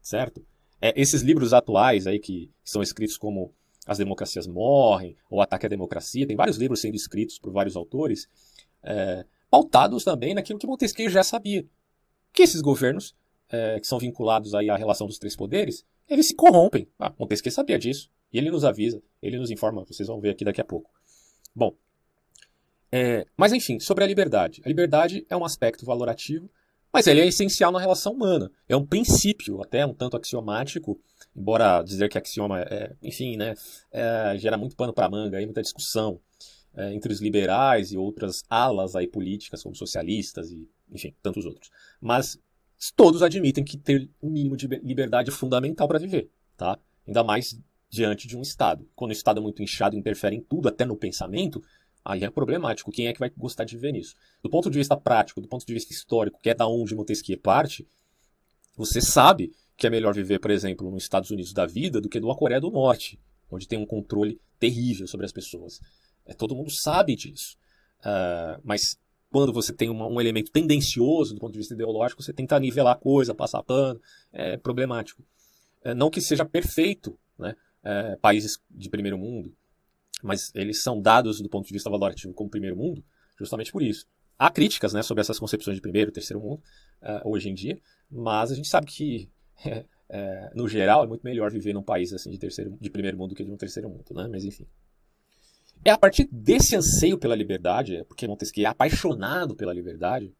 certo? 0.00 0.44
É, 0.80 0.92
esses 1.00 1.22
livros 1.22 1.52
atuais 1.52 2.06
aí 2.06 2.20
que 2.20 2.48
são 2.64 2.80
escritos 2.80 3.16
como 3.16 3.52
As 3.86 3.98
Democracias 3.98 4.46
Morrem 4.46 5.16
ou 5.28 5.40
Ataque 5.40 5.66
à 5.66 5.68
Democracia, 5.68 6.26
tem 6.26 6.36
vários 6.36 6.56
livros 6.56 6.80
sendo 6.80 6.94
escritos 6.94 7.38
por 7.40 7.52
vários 7.52 7.76
autores, 7.76 8.28
é, 8.82 9.24
pautados 9.50 10.04
também 10.04 10.34
naquilo 10.34 10.58
que 10.58 10.66
Montesquieu 10.66 11.10
já 11.10 11.22
sabia, 11.22 11.66
que 12.32 12.42
esses 12.42 12.60
governos 12.60 13.14
é, 13.48 13.78
que 13.78 13.86
são 13.86 13.98
vinculados 13.98 14.54
aí 14.54 14.70
à 14.70 14.76
relação 14.76 15.06
dos 15.06 15.18
três 15.18 15.36
poderes, 15.36 15.84
eles 16.08 16.26
se 16.26 16.34
corrompem. 16.34 16.88
Ah, 16.98 17.12
Montesquieu 17.18 17.52
sabia 17.52 17.78
disso. 17.78 18.10
E 18.32 18.38
ele 18.38 18.50
nos 18.50 18.64
avisa, 18.64 19.02
ele 19.20 19.38
nos 19.38 19.50
informa, 19.50 19.84
vocês 19.84 20.08
vão 20.08 20.18
ver 20.18 20.30
aqui 20.30 20.42
daqui 20.42 20.60
a 20.60 20.64
pouco. 20.64 20.90
Bom, 21.54 21.76
é, 22.90 23.26
mas 23.36 23.52
enfim, 23.52 23.78
sobre 23.78 24.04
a 24.04 24.06
liberdade. 24.06 24.62
A 24.64 24.68
liberdade 24.68 25.26
é 25.28 25.36
um 25.36 25.44
aspecto 25.44 25.84
valorativo, 25.84 26.50
mas 26.90 27.06
ele 27.06 27.20
é 27.20 27.26
essencial 27.26 27.70
na 27.70 27.78
relação 27.78 28.12
humana. 28.12 28.50
É 28.66 28.74
um 28.74 28.86
princípio, 28.86 29.62
até 29.62 29.84
um 29.84 29.92
tanto 29.92 30.16
axiomático, 30.16 30.98
embora 31.36 31.82
dizer 31.82 32.08
que 32.08 32.16
axioma, 32.16 32.60
é, 32.60 32.94
enfim, 33.02 33.36
né, 33.36 33.54
é, 33.90 34.36
gera 34.38 34.56
muito 34.56 34.76
pano 34.76 34.94
para 34.94 35.10
manga, 35.10 35.36
aí, 35.36 35.44
muita 35.44 35.60
discussão 35.60 36.18
é, 36.74 36.92
entre 36.94 37.12
os 37.12 37.20
liberais 37.20 37.92
e 37.92 37.96
outras 37.96 38.44
alas 38.48 38.96
aí 38.96 39.06
políticas, 39.06 39.62
como 39.62 39.74
socialistas 39.74 40.50
e, 40.50 40.68
enfim, 40.90 41.14
tantos 41.22 41.44
outros. 41.44 41.70
Mas 42.00 42.38
todos 42.96 43.22
admitem 43.22 43.64
que 43.64 43.76
ter 43.76 44.10
um 44.22 44.30
mínimo 44.30 44.56
de 44.56 44.66
liberdade 44.66 45.30
é 45.30 45.32
fundamental 45.32 45.86
para 45.86 45.98
viver, 45.98 46.30
tá? 46.56 46.78
Ainda 47.06 47.22
mais 47.22 47.58
diante 47.88 48.26
de 48.26 48.36
um 48.36 48.42
Estado. 48.42 48.88
Quando 48.94 49.10
o 49.10 49.12
Estado 49.12 49.38
é 49.38 49.42
muito 49.42 49.62
inchado 49.62 49.96
interfere 49.96 50.36
em 50.36 50.40
tudo, 50.40 50.68
até 50.68 50.84
no 50.84 50.96
pensamento, 50.96 51.62
aí 52.02 52.24
é 52.24 52.30
problemático. 52.30 52.90
Quem 52.90 53.06
é 53.06 53.12
que 53.12 53.20
vai 53.20 53.30
gostar 53.36 53.64
de 53.64 53.76
viver 53.76 53.92
nisso? 53.92 54.14
Do 54.42 54.48
ponto 54.48 54.70
de 54.70 54.78
vista 54.78 54.96
prático, 54.96 55.40
do 55.40 55.48
ponto 55.48 55.66
de 55.66 55.74
vista 55.74 55.92
histórico, 55.92 56.40
que 56.42 56.50
é 56.50 56.54
da 56.54 56.66
onde 56.66 56.94
Montesquieu 56.94 57.38
parte, 57.38 57.86
você 58.74 59.00
sabe 59.00 59.52
que 59.76 59.86
é 59.86 59.90
melhor 59.90 60.14
viver, 60.14 60.38
por 60.38 60.50
exemplo, 60.50 60.90
nos 60.90 61.02
Estados 61.02 61.30
Unidos 61.30 61.52
da 61.52 61.66
vida 61.66 62.00
do 62.00 62.08
que 62.08 62.18
numa 62.18 62.34
Coreia 62.34 62.60
do 62.60 62.70
Norte, 62.70 63.20
onde 63.50 63.68
tem 63.68 63.78
um 63.78 63.86
controle 63.86 64.40
terrível 64.58 65.06
sobre 65.06 65.26
as 65.26 65.32
pessoas. 65.32 65.80
É, 66.26 66.34
todo 66.34 66.54
mundo 66.54 66.70
sabe 66.70 67.16
disso. 67.16 67.56
Uh, 68.00 68.60
mas 68.64 68.98
quando 69.30 69.52
você 69.52 69.72
tem 69.72 69.88
uma, 69.88 70.06
um 70.06 70.20
elemento 70.20 70.52
tendencioso 70.52 71.34
do 71.34 71.40
ponto 71.40 71.52
de 71.52 71.58
vista 71.58 71.74
ideológico, 71.74 72.22
você 72.22 72.32
tenta 72.32 72.60
nivelar 72.60 72.94
a 72.94 72.98
coisa, 72.98 73.34
passar 73.34 73.62
pano, 73.62 74.00
é 74.32 74.56
problemático. 74.58 75.24
É, 75.82 75.94
não 75.94 76.10
que 76.10 76.20
seja 76.20 76.44
perfeito, 76.44 77.18
né? 77.38 77.56
É, 77.82 78.16
países 78.16 78.62
de 78.70 78.88
primeiro 78.88 79.18
mundo, 79.18 79.52
mas 80.22 80.52
eles 80.54 80.82
são 80.82 81.00
dados 81.00 81.40
do 81.40 81.48
ponto 81.48 81.66
de 81.66 81.72
vista 81.72 81.90
valorativo 81.90 82.32
como 82.32 82.48
primeiro 82.48 82.76
mundo, 82.76 83.04
justamente 83.36 83.72
por 83.72 83.82
isso. 83.82 84.06
Há 84.38 84.50
críticas 84.50 84.92
né, 84.92 85.02
sobre 85.02 85.20
essas 85.20 85.38
concepções 85.38 85.74
de 85.74 85.80
primeiro 85.80 86.10
e 86.10 86.12
terceiro 86.12 86.40
mundo 86.40 86.62
uh, 87.02 87.28
hoje 87.28 87.48
em 87.48 87.54
dia, 87.54 87.80
mas 88.08 88.52
a 88.52 88.54
gente 88.54 88.68
sabe 88.68 88.86
que, 88.86 89.28
é, 90.08 90.50
no 90.54 90.68
geral, 90.68 91.02
é 91.02 91.06
muito 91.08 91.22
melhor 91.22 91.50
viver 91.50 91.72
num 91.72 91.82
país 91.82 92.12
assim 92.12 92.30
de, 92.30 92.38
terceiro, 92.38 92.76
de 92.80 92.90
primeiro 92.90 93.18
mundo 93.18 93.30
do 93.30 93.34
que 93.34 93.44
de 93.44 93.50
um 93.50 93.56
terceiro 93.56 93.88
mundo, 93.88 94.04
né? 94.12 94.28
mas 94.30 94.44
enfim. 94.44 94.66
É 95.84 95.90
a 95.90 95.98
partir 95.98 96.28
desse 96.30 96.76
anseio 96.76 97.18
pela 97.18 97.34
liberdade, 97.34 97.96
é 97.96 98.04
porque 98.04 98.28
Montesquieu 98.28 98.66
é 98.66 98.68
apaixonado 98.68 99.56
pela 99.56 99.72
liberdade, 99.72 100.32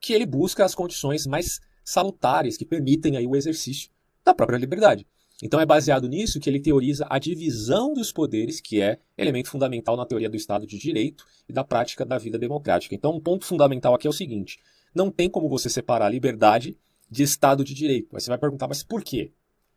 que 0.00 0.14
ele 0.14 0.24
busca 0.24 0.64
as 0.64 0.74
condições 0.74 1.26
mais 1.26 1.60
salutares 1.84 2.56
que 2.56 2.64
permitem 2.64 3.16
aí 3.16 3.26
o 3.26 3.36
exercício 3.36 3.90
da 4.24 4.34
própria 4.34 4.56
liberdade. 4.56 5.06
Então 5.42 5.60
é 5.60 5.66
baseado 5.66 6.08
nisso 6.08 6.40
que 6.40 6.48
ele 6.48 6.60
teoriza 6.60 7.06
a 7.10 7.18
divisão 7.18 7.92
dos 7.92 8.10
poderes, 8.10 8.58
que 8.58 8.80
é 8.80 8.98
elemento 9.18 9.50
fundamental 9.50 9.98
na 9.98 10.06
teoria 10.06 10.30
do 10.30 10.36
Estado 10.36 10.66
de 10.66 10.78
Direito 10.78 11.26
e 11.46 11.52
da 11.52 11.62
prática 11.62 12.06
da 12.06 12.16
vida 12.16 12.38
democrática. 12.38 12.94
Então 12.94 13.14
um 13.14 13.20
ponto 13.20 13.44
fundamental 13.44 13.94
aqui 13.94 14.06
é 14.06 14.10
o 14.10 14.14
seguinte: 14.14 14.58
não 14.94 15.10
tem 15.10 15.28
como 15.28 15.46
você 15.46 15.68
separar 15.68 16.08
liberdade 16.08 16.74
de 17.10 17.22
Estado 17.22 17.62
de 17.62 17.74
Direito. 17.74 18.16
Aí 18.16 18.20
você 18.22 18.30
vai 18.30 18.38
perguntar, 18.38 18.66
mas 18.66 18.82
por 18.82 19.04
quê? 19.04 19.30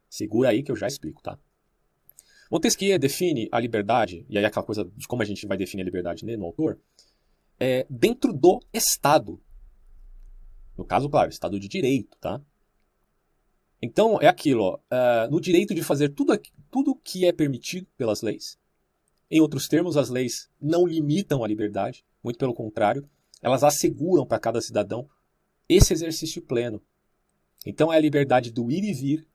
Segura 0.10 0.50
aí 0.50 0.64
que 0.64 0.72
eu 0.72 0.78
já 0.78 0.88
explico, 0.88 1.22
tá? 1.22 1.38
Montesquieu 2.50 2.98
define 2.98 3.48
a 3.52 3.60
liberdade, 3.60 4.26
e 4.28 4.38
aí 4.38 4.44
aquela 4.44 4.66
coisa 4.66 4.90
de 4.96 5.08
como 5.08 5.22
a 5.22 5.26
gente 5.26 5.46
vai 5.46 5.58
definir 5.58 5.84
a 5.84 5.86
liberdade 5.86 6.26
né, 6.26 6.36
no 6.36 6.46
autor, 6.46 6.80
é 7.60 7.86
dentro 7.90 8.34
do 8.34 8.60
Estado. 8.74 9.40
No 10.78 10.84
caso, 10.84 11.10
claro, 11.10 11.30
Estado 11.30 11.60
de 11.60 11.68
Direito, 11.68 12.18
tá? 12.20 12.42
Então, 13.82 14.20
é 14.22 14.28
aquilo, 14.28 14.64
ó, 14.64 14.76
uh, 14.76 15.32
no 15.32 15.40
direito 15.40 15.74
de 15.76 15.84
fazer 15.84 16.10
tudo, 16.10 16.38
tudo 16.72 16.96
que 16.96 17.26
é 17.26 17.32
permitido 17.32 17.88
pelas 17.98 18.22
leis. 18.22 18.58
Em 19.30 19.40
outros 19.40 19.68
termos, 19.68 19.96
as 19.96 20.10
leis 20.10 20.50
não 20.60 20.88
limitam 20.88 21.44
a 21.44 21.48
liberdade, 21.48 22.04
muito 22.24 22.40
pelo 22.40 22.54
contrário, 22.54 23.08
elas 23.42 23.64
asseguram 23.64 24.26
para 24.26 24.40
cada 24.40 24.60
cidadão 24.60 25.08
esse 25.68 25.94
exercício 25.94 26.42
pleno. 26.42 26.82
Então, 27.66 27.94
é 27.94 27.98
a 27.98 28.02
liberdade 28.02 28.52
do 28.52 28.72
ir 28.72 28.84
e 28.84 28.94
vir 28.94 29.29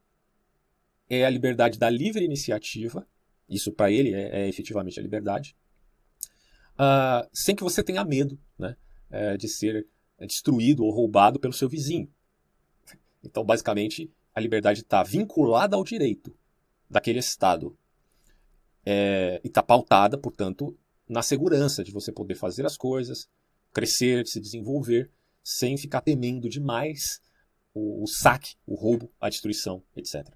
é 1.08 1.24
a 1.24 1.30
liberdade 1.30 1.78
da 1.78 1.90
livre 1.90 2.24
iniciativa, 2.24 3.06
isso 3.48 3.72
para 3.72 3.90
ele 3.90 4.14
é, 4.14 4.42
é, 4.42 4.48
efetivamente 4.48 4.98
a 4.98 5.02
liberdade, 5.02 5.56
uh, 6.74 7.28
sem 7.32 7.54
que 7.54 7.62
você 7.62 7.82
tenha 7.82 8.04
medo 8.04 8.38
né, 8.58 8.76
é, 9.10 9.36
de 9.36 9.48
ser 9.48 9.86
destruído 10.20 10.84
ou 10.84 10.90
roubado 10.90 11.38
pelo 11.38 11.52
seu 11.52 11.68
vizinho. 11.68 12.10
Então, 13.22 13.44
basicamente, 13.44 14.10
a 14.34 14.40
liberdade 14.40 14.80
está 14.80 15.02
vinculada 15.02 15.76
ao 15.76 15.84
direito 15.84 16.36
daquele 16.88 17.18
Estado 17.18 17.76
é, 18.84 19.40
e 19.42 19.48
está 19.48 19.62
pautada, 19.62 20.18
portanto, 20.18 20.76
na 21.08 21.22
segurança 21.22 21.82
de 21.82 21.90
você 21.90 22.12
poder 22.12 22.34
fazer 22.34 22.64
as 22.64 22.76
coisas, 22.76 23.28
crescer, 23.72 24.26
se 24.26 24.40
desenvolver, 24.40 25.10
sem 25.42 25.76
ficar 25.76 26.00
temendo 26.00 26.48
demais 26.48 27.20
o, 27.74 28.02
o 28.02 28.06
saque, 28.06 28.56
o 28.66 28.74
roubo, 28.74 29.12
a 29.20 29.28
destruição, 29.28 29.82
etc. 29.96 30.26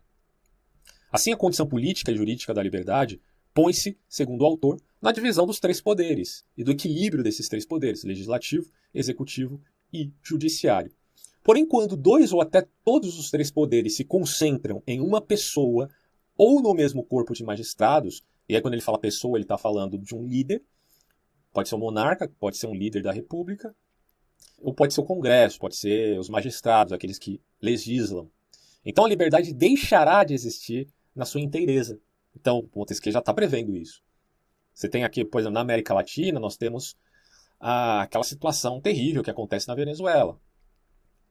Assim, 1.11 1.33
a 1.33 1.37
condição 1.37 1.67
política 1.67 2.13
e 2.13 2.17
jurídica 2.17 2.53
da 2.53 2.63
liberdade 2.63 3.21
põe-se, 3.55 3.99
segundo 4.09 4.43
o 4.43 4.47
autor, 4.47 4.81
na 5.01 5.13
divisão 5.13 5.47
dos 5.47 5.59
três 5.59 5.81
poderes 5.81 6.45
e 6.57 6.63
do 6.63 6.71
equilíbrio 6.71 7.25
desses 7.25 7.49
três 7.49 7.65
poderes, 7.65 8.05
legislativo, 8.05 8.71
executivo 8.95 9.61
e 9.93 10.13
judiciário. 10.23 10.93
Porém, 11.43 11.65
quando 11.65 11.97
dois 11.97 12.33
ou 12.33 12.43
até 12.43 12.67
todos 12.85 13.19
os 13.19 13.31
três 13.31 13.51
poderes 13.51 13.97
se 13.97 14.05
concentram 14.05 14.83
em 14.87 15.01
uma 15.01 15.21
pessoa 15.21 15.89
ou 16.37 16.61
no 16.61 16.75
mesmo 16.75 17.03
corpo 17.03 17.33
de 17.33 17.43
magistrados, 17.43 18.23
e 18.49 18.55
aí 18.55 18.61
quando 18.61 18.75
ele 18.75 18.83
fala 18.83 18.99
pessoa, 18.99 19.39
ele 19.39 19.45
está 19.45 19.57
falando 19.57 19.99
de 19.99 20.15
um 20.15 20.27
líder, 20.27 20.63
pode 21.53 21.69
ser 21.69 21.75
um 21.75 21.79
monarca, 21.79 22.31
pode 22.39 22.59
ser 22.59 22.67
um 22.67 22.75
líder 22.75 23.03
da 23.03 23.13
república, 23.13 23.75
ou 24.61 24.75
pode 24.75 24.93
ser 24.93 25.01
o 25.01 25.05
Congresso, 25.05 25.59
pode 25.59 25.77
ser 25.77 26.19
os 26.19 26.29
magistrados, 26.29 26.93
aqueles 26.93 27.19
que 27.19 27.41
legislam. 27.61 28.31
Então 28.85 29.05
a 29.05 29.09
liberdade 29.09 29.53
deixará 29.55 30.25
de 30.25 30.35
existir 30.35 30.89
na 31.19 31.25
sua 31.25 31.41
inteireza. 31.41 32.01
Então, 32.35 32.69
Montesquieu 32.75 33.13
já 33.13 33.19
está 33.19 33.35
prevendo 33.35 33.77
isso. 33.77 34.03
Você 34.73 34.89
tem 34.89 35.05
aqui, 35.05 35.25
por 35.25 35.41
exemplo, 35.41 35.55
na 35.55 35.61
América 35.61 35.93
Latina, 35.93 36.39
nós 36.39 36.57
temos 36.57 36.97
ah, 37.59 38.03
aquela 38.03 38.25
situação 38.25 38.81
terrível 38.81 39.23
que 39.23 39.31
acontece 39.31 39.67
na 39.67 39.75
Venezuela. 39.75 40.41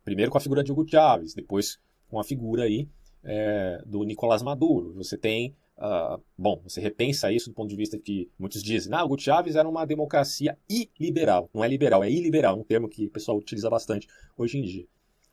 Primeiro 0.03 0.31
com 0.31 0.37
a 0.37 0.41
figura 0.41 0.63
de 0.63 0.71
Hugo 0.71 0.85
Chávez, 0.87 1.33
depois 1.33 1.79
com 2.09 2.19
a 2.19 2.23
figura 2.23 2.63
aí 2.63 2.89
é, 3.23 3.81
do 3.85 4.03
Nicolás 4.03 4.41
Maduro. 4.41 4.93
Você 4.95 5.17
tem, 5.17 5.55
ah, 5.77 6.19
bom, 6.37 6.61
você 6.63 6.81
repensa 6.81 7.31
isso 7.31 7.49
do 7.49 7.55
ponto 7.55 7.69
de 7.69 7.75
vista 7.75 7.97
que 7.97 8.29
muitos 8.37 8.61
dizem, 8.61 8.93
ah, 8.93 9.05
Hugo 9.05 9.19
Chávez 9.19 9.55
era 9.55 9.67
uma 9.67 9.85
democracia 9.85 10.57
iliberal. 10.69 11.49
Não 11.53 11.63
é 11.63 11.67
liberal, 11.67 12.03
é 12.03 12.11
iliberal, 12.11 12.59
um 12.59 12.63
termo 12.63 12.89
que 12.89 13.05
o 13.05 13.11
pessoal 13.11 13.37
utiliza 13.37 13.69
bastante 13.69 14.07
hoje 14.37 14.57
em 14.57 14.61
dia. 14.61 14.85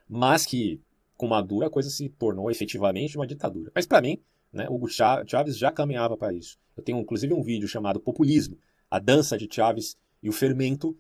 Mas 0.09 0.47
que 0.47 0.81
com 1.17 1.27
Maduro 1.27 1.67
a 1.67 1.71
coisa 1.71 1.91
se 1.91 2.09
tornou 2.09 2.51
efetivamente 2.51 3.17
uma 3.17 3.27
ditadura. 3.27 3.71
Mas 3.75 3.87
para 3.87 4.01
mim, 4.01 4.21
né? 4.55 4.67
Hugo 4.69 4.89
Chávez 4.89 5.59
já 5.59 5.71
caminhava 5.71 6.17
para 6.17 6.33
isso. 6.33 6.59
Eu 6.77 6.83
tenho 6.83 6.99
inclusive 6.99 7.35
um 7.35 7.43
vídeo 7.43 7.69
chamado 7.69 8.01
Populismo, 8.01 8.59
a 8.91 8.99
dança 8.99 9.37
de 9.37 9.49
Chávez 9.51 9.97
e 10.23 10.29
o 10.29 10.33
fermento 10.33 10.97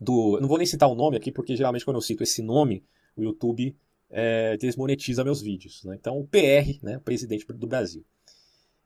do. 0.00 0.38
Não 0.40 0.48
vou 0.48 0.58
nem 0.58 0.66
citar 0.66 0.88
o 0.88 0.94
nome 0.94 1.16
aqui, 1.16 1.30
porque 1.30 1.56
geralmente 1.56 1.84
quando 1.84 1.96
eu 1.96 2.00
cito 2.00 2.22
esse 2.22 2.42
nome, 2.42 2.84
o 3.16 3.22
YouTube 3.22 3.76
é, 4.10 4.56
desmonetiza 4.56 5.24
meus 5.24 5.42
vídeos. 5.42 5.82
Né? 5.84 5.96
Então, 5.96 6.18
o 6.18 6.26
PR, 6.26 6.78
né, 6.82 6.96
o 6.96 7.00
presidente 7.00 7.44
do 7.46 7.66
Brasil. 7.66 8.04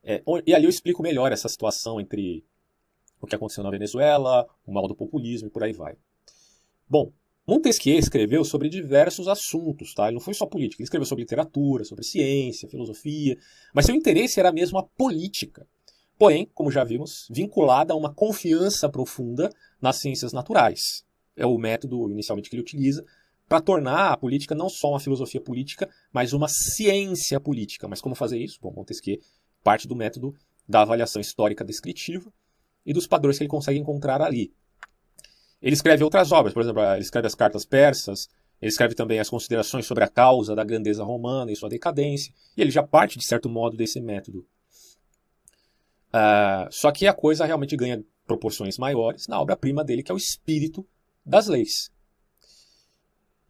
É, 0.02 0.22
e 0.46 0.54
ali 0.54 0.64
eu 0.64 0.70
explico 0.70 1.02
melhor 1.02 1.32
essa 1.32 1.48
situação 1.48 2.00
entre 2.00 2.44
o 3.20 3.26
que 3.26 3.34
aconteceu 3.34 3.64
na 3.64 3.70
Venezuela, 3.70 4.46
o 4.64 4.72
mal 4.72 4.86
do 4.88 4.94
populismo 4.94 5.48
e 5.48 5.50
por 5.50 5.62
aí 5.62 5.72
vai. 5.72 5.96
Bom, 6.88 7.12
Montesquieu 7.48 7.98
escreveu 7.98 8.44
sobre 8.44 8.68
diversos 8.68 9.26
assuntos, 9.26 9.94
tá? 9.94 10.04
Ele 10.04 10.16
não 10.16 10.20
foi 10.20 10.34
só 10.34 10.44
política, 10.44 10.82
ele 10.82 10.84
escreveu 10.84 11.06
sobre 11.06 11.22
literatura, 11.22 11.82
sobre 11.82 12.04
ciência, 12.04 12.68
filosofia, 12.68 13.38
mas 13.72 13.86
seu 13.86 13.94
interesse 13.94 14.38
era 14.38 14.52
mesmo 14.52 14.76
a 14.76 14.82
política. 14.82 15.66
Porém, 16.18 16.46
como 16.52 16.70
já 16.70 16.84
vimos, 16.84 17.26
vinculada 17.30 17.94
a 17.94 17.96
uma 17.96 18.12
confiança 18.12 18.86
profunda 18.86 19.48
nas 19.80 19.96
ciências 19.96 20.30
naturais. 20.30 21.06
É 21.34 21.46
o 21.46 21.56
método 21.56 22.10
inicialmente 22.10 22.50
que 22.50 22.56
ele 22.56 22.62
utiliza 22.62 23.02
para 23.48 23.62
tornar 23.62 24.12
a 24.12 24.16
política 24.18 24.54
não 24.54 24.68
só 24.68 24.90
uma 24.90 25.00
filosofia 25.00 25.40
política, 25.40 25.88
mas 26.12 26.34
uma 26.34 26.48
ciência 26.48 27.40
política. 27.40 27.88
Mas 27.88 28.02
como 28.02 28.14
fazer 28.14 28.36
isso? 28.36 28.58
Bom, 28.60 28.74
Montesquieu 28.76 29.18
parte 29.64 29.88
do 29.88 29.96
método 29.96 30.34
da 30.68 30.82
avaliação 30.82 31.18
histórica 31.18 31.64
descritiva 31.64 32.30
e 32.84 32.92
dos 32.92 33.06
padrões 33.06 33.38
que 33.38 33.44
ele 33.44 33.48
consegue 33.48 33.78
encontrar 33.78 34.20
ali. 34.20 34.52
Ele 35.60 35.74
escreve 35.74 36.04
outras 36.04 36.30
obras, 36.32 36.54
por 36.54 36.62
exemplo, 36.62 36.82
ele 36.82 37.00
escreve 37.00 37.26
as 37.26 37.34
cartas 37.34 37.64
persas, 37.64 38.28
ele 38.60 38.70
escreve 38.70 38.94
também 38.94 39.18
as 39.18 39.28
considerações 39.28 39.86
sobre 39.86 40.04
a 40.04 40.08
causa 40.08 40.54
da 40.54 40.64
grandeza 40.64 41.04
romana 41.04 41.50
e 41.50 41.56
sua 41.56 41.68
decadência, 41.68 42.32
e 42.56 42.60
ele 42.60 42.70
já 42.70 42.82
parte, 42.82 43.18
de 43.18 43.24
certo 43.24 43.48
modo, 43.48 43.76
desse 43.76 44.00
método. 44.00 44.46
Uh, 46.08 46.70
só 46.70 46.90
que 46.90 47.06
a 47.06 47.12
coisa 47.12 47.44
realmente 47.44 47.76
ganha 47.76 48.02
proporções 48.26 48.78
maiores 48.78 49.26
na 49.26 49.40
obra-prima 49.40 49.84
dele, 49.84 50.02
que 50.02 50.10
é 50.10 50.14
o 50.14 50.18
Espírito 50.18 50.86
das 51.24 51.46
Leis. 51.46 51.90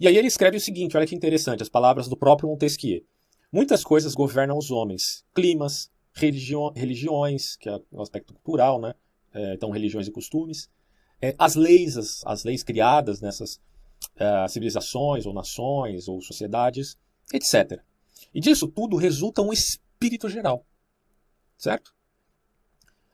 E 0.01 0.07
aí 0.07 0.17
ele 0.17 0.29
escreve 0.29 0.57
o 0.57 0.61
seguinte, 0.61 0.97
olha 0.97 1.07
que 1.07 1.15
interessante, 1.15 1.63
as 1.63 1.69
palavras 1.69 2.09
do 2.09 2.17
próprio 2.17 2.49
Montesquieu. 2.49 3.05
Muitas 3.53 3.83
coisas 3.83 4.15
governam 4.15 4.57
os 4.57 4.71
homens, 4.71 5.25
climas, 5.35 5.91
religi 6.13 6.55
religiões, 6.75 7.57
que 7.57 7.69
é 7.69 7.81
o 7.91 8.03
aspecto 8.03 8.35
cultural, 8.35 8.81
né? 8.81 8.95
É, 9.33 9.55
então 9.55 9.71
religiões 9.71 10.07
e 10.07 10.13
costumes, 10.13 10.69
é, 11.21 11.35
as 11.39 11.55
leis, 11.55 11.97
as, 11.97 12.25
as, 12.25 12.45
leis 12.45 12.63
criadas 12.63 13.21
nessas 13.21 13.61
uh, 14.17 14.49
civilizações 14.49 15.27
ou 15.27 15.33
nações 15.33 16.09
ou 16.09 16.21
sociedades, 16.21 16.97
etc. 17.33 17.81
E 18.35 18.41
disso 18.41 18.69
tudo 18.69 18.97
resulta 18.97 19.43
um 19.43 19.53
espírito 19.53 20.29
geral, 20.29 20.65
certo? 21.57 21.95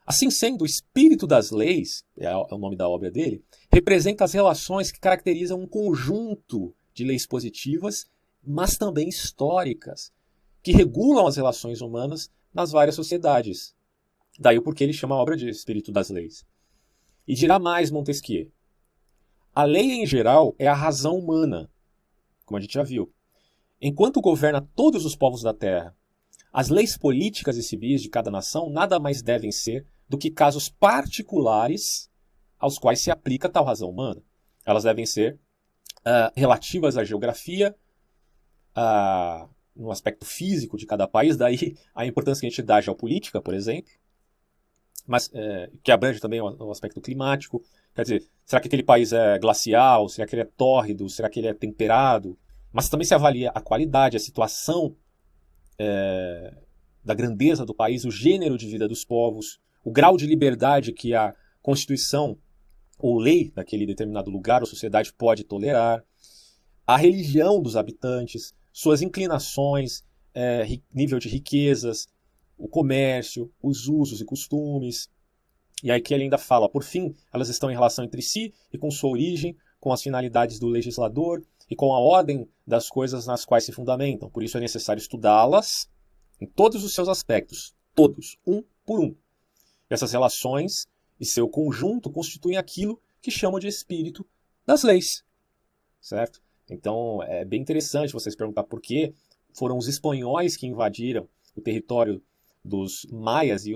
Assim 0.06 0.30
sendo, 0.30 0.62
o 0.62 0.66
espírito 0.66 1.26
das 1.26 1.50
leis, 1.50 2.04
é, 2.18 2.26
é 2.26 2.37
o 2.37 2.58
nome 2.58 2.76
da 2.76 2.88
obra 2.88 3.11
dele, 3.11 3.42
representa 3.73 4.25
as 4.25 4.34
relações 4.34 4.92
que 4.92 5.00
caracterizam 5.00 5.58
um 5.58 5.66
conjunto 5.66 6.75
de 6.92 7.04
leis 7.04 7.26
positivas, 7.26 8.06
mas 8.46 8.76
também 8.76 9.08
históricas, 9.08 10.12
que 10.62 10.73
regulam 10.73 11.26
as 11.26 11.37
relações 11.37 11.80
humanas 11.80 12.30
nas 12.52 12.70
várias 12.70 12.94
sociedades. 12.94 13.75
Daí 14.38 14.58
o 14.58 14.62
porquê 14.62 14.84
ele 14.84 14.92
chama 14.92 15.14
a 15.14 15.18
obra 15.18 15.37
de 15.37 15.49
espírito 15.49 15.90
das 15.90 16.11
leis. 16.11 16.44
E 17.26 17.34
dirá 17.34 17.58
mais 17.58 17.90
Montesquieu. 17.90 18.50
A 19.54 19.64
lei 19.64 19.92
em 19.92 20.06
geral 20.06 20.54
é 20.58 20.66
a 20.66 20.74
razão 20.74 21.16
humana, 21.16 21.70
como 22.44 22.58
a 22.58 22.60
gente 22.60 22.74
já 22.74 22.82
viu. 22.82 23.12
Enquanto 23.80 24.20
governa 24.20 24.60
todos 24.74 25.04
os 25.04 25.14
povos 25.14 25.42
da 25.42 25.54
terra, 25.54 25.96
as 26.52 26.68
leis 26.68 26.96
políticas 26.96 27.56
e 27.56 27.62
civis 27.62 28.02
de 28.02 28.08
cada 28.08 28.30
nação 28.30 28.70
nada 28.70 28.98
mais 28.98 29.22
devem 29.22 29.52
ser 29.52 29.86
do 30.08 30.18
que 30.18 30.30
casos 30.30 30.68
particulares 30.68 32.10
aos 32.58 32.78
quais 32.78 33.00
se 33.00 33.10
aplica 33.10 33.48
tal 33.48 33.64
razão 33.64 33.90
humana. 33.90 34.22
Elas 34.64 34.84
devem 34.84 35.04
ser 35.04 35.38
uh, 36.00 36.32
relativas 36.36 36.96
à 36.96 37.04
geografia, 37.04 37.74
uh, 38.76 39.48
no 39.74 39.90
aspecto 39.90 40.24
físico 40.24 40.76
de 40.76 40.86
cada 40.86 41.06
país, 41.06 41.36
daí 41.38 41.76
a 41.94 42.06
importância 42.06 42.40
que 42.40 42.46
a 42.46 42.50
gente 42.50 42.62
dá 42.62 42.76
à 42.76 42.80
geopolítica, 42.80 43.40
por 43.40 43.54
exemplo, 43.54 43.90
mas 45.06 45.30
é, 45.34 45.70
que 45.82 45.92
abrange 45.92 46.20
também 46.20 46.40
o, 46.40 46.46
o, 46.46 46.70
aspecto 46.70 47.00
climático. 47.00 47.62
Quer 47.94 48.02
dizer, 48.02 48.28
será 48.44 48.61
que 48.61 48.68
aquele 48.68 48.82
país 48.82 49.12
é 49.12 49.38
glacial? 49.38 50.08
Será 50.08 50.26
que 50.26 50.34
ele 50.34 50.42
é 50.42 50.49
tórrido? 50.56 51.08
Será 51.08 51.28
que 51.28 51.40
ele 51.40 51.49
é 51.49 51.54
temperado? 51.54 52.37
Mas 52.73 52.88
também 52.88 53.06
se 53.06 53.14
avalia 53.14 53.50
a 53.54 53.61
qualidade, 53.61 54.16
a 54.16 54.20
situação 54.20 54.96
é, 55.78 56.54
da 57.04 57.14
grandeza 57.14 57.64
do 57.64 57.75
país, 57.75 58.04
o 58.04 58.11
gênero 58.11 58.56
de 58.56 58.66
vida 58.66 58.88
dos 58.88 59.04
povos, 59.04 59.61
o 59.84 59.92
grau 59.92 60.16
de 60.16 60.26
liberdade 60.26 60.92
que 60.92 61.14
a 61.14 61.34
Constituição 61.62 62.38
ou 62.99 63.18
lei 63.18 63.50
daquele 63.54 63.87
determinado 63.87 64.30
lugar 64.30 64.62
ou 64.62 64.66
sociedade 64.66 65.12
pode 65.12 65.44
tolerar, 65.44 66.02
a 66.87 66.96
religião 66.96 67.61
dos 67.61 67.76
habitantes, 67.76 68.54
suas 68.73 69.02
inclinações, 69.02 70.02
é, 70.34 70.66
nível 70.92 71.18
de 71.18 71.28
riquezas, 71.28 72.08
o 72.58 72.68
comércio, 72.68 73.50
os 73.62 73.88
usos 73.88 74.20
e 74.20 74.25
costumes. 74.25 75.08
E 75.82 75.90
aí 75.90 76.00
que 76.00 76.14
ele 76.14 76.25
ainda 76.25 76.38
fala, 76.38 76.68
por 76.68 76.82
fim, 76.82 77.14
elas 77.32 77.49
estão 77.49 77.70
em 77.70 77.75
relação 77.75 78.04
entre 78.04 78.23
si 78.23 78.52
e 78.73 78.78
com 78.78 78.90
sua 78.90 79.11
origem, 79.11 79.56
com 79.80 79.92
as 79.92 80.02
finalidades 80.02 80.59
do 80.59 80.66
legislador 80.66 81.42
e 81.70 81.76
com 81.76 81.94
a 81.94 81.98
ordem 81.98 82.48
das 82.66 82.88
coisas 82.88 83.26
nas 83.26 83.44
quais 83.44 83.64
se 83.64 83.72
fundamentam. 83.72 84.31
Por 84.31 84.42
isso 84.42 84.57
é 84.57 84.61
necessário 84.61 85.00
estudá-las 85.00 85.90
em 86.40 86.46
todos 86.46 86.85
os 86.85 86.94
seus 86.94 87.09
aspectos, 87.09 87.74
todos, 87.94 88.38
um 88.46 88.62
por 88.85 89.00
um. 89.00 89.14
Essas 89.88 90.12
relações 90.12 90.87
e 91.20 91.24
seu 91.24 91.48
conjunto 91.48 92.11
constituem 92.11 92.57
aquilo 92.57 93.00
que 93.20 93.31
chamam 93.31 93.59
de 93.59 93.68
espírito 93.68 94.26
das 94.66 94.83
leis. 94.83 95.24
Certo? 96.00 96.42
Então 96.68 97.22
é 97.22 97.44
bem 97.44 97.61
interessante 97.61 98.12
vocês 98.12 98.35
perguntar 98.35 98.64
por 98.64 98.81
que 98.81 99.14
foram 99.52 99.76
os 99.78 99.87
espanhóis 99.87 100.57
que 100.57 100.66
invadiram 100.66 101.28
o 101.55 101.61
território 101.61 102.22
dos 102.64 103.07
maias 103.12 103.66
e 103.66 103.74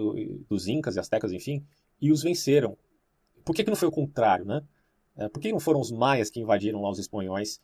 dos 0.48 0.66
incas 0.66 0.96
e 0.96 1.00
astecas, 1.00 1.32
enfim, 1.32 1.64
e 2.00 2.10
os 2.10 2.22
venceram. 2.22 2.76
Por 3.44 3.54
que, 3.54 3.64
que 3.64 3.70
não 3.70 3.76
foi 3.76 3.88
o 3.88 3.92
contrário, 3.92 4.44
né? 4.44 4.62
É, 5.16 5.28
por 5.28 5.40
que 5.40 5.50
não 5.50 5.60
foram 5.60 5.80
os 5.80 5.90
maias 5.90 6.30
que 6.30 6.40
invadiram 6.40 6.80
lá 6.80 6.90
os 6.90 6.98
espanhóis 6.98 7.60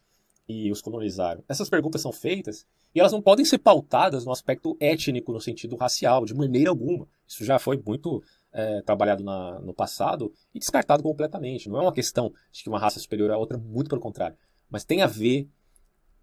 e 0.49 0.71
os 0.71 0.83
colonizaram? 0.83 1.43
Essas 1.49 1.71
perguntas 1.71 2.01
são 2.01 2.13
feitas 2.13 2.67
e 2.95 3.01
elas 3.01 3.13
não 3.13 3.23
podem 3.23 3.45
ser 3.45 3.59
pautadas 3.59 4.25
no 4.25 4.33
aspecto 4.33 4.77
étnico, 4.81 5.33
no 5.33 5.41
sentido 5.41 5.77
racial, 5.77 6.25
de 6.25 6.35
maneira 6.35 6.71
alguma. 6.71 7.09
Isso 7.27 7.45
já 7.45 7.59
foi 7.59 7.81
muito 7.85 8.23
é, 8.53 8.83
trabalhado 8.83 9.25
na, 9.25 9.61
no 9.61 9.73
passado 9.73 10.33
e 10.55 10.59
descartado 10.59 11.03
completamente. 11.03 11.69
Não 11.69 11.79
é 11.79 11.83
uma 11.83 11.93
questão 11.93 12.33
de 12.53 12.63
que 12.63 12.69
uma 12.69 12.79
raça 12.79 12.99
é 12.99 13.03
superior 13.03 13.31
à 13.31 13.39
outra, 13.39 13.59
muito 13.59 13.89
pelo 13.89 14.01
contrário. 14.01 14.37
Mas 14.69 14.85
tem 14.85 15.03
a 15.03 15.07
ver, 15.07 15.49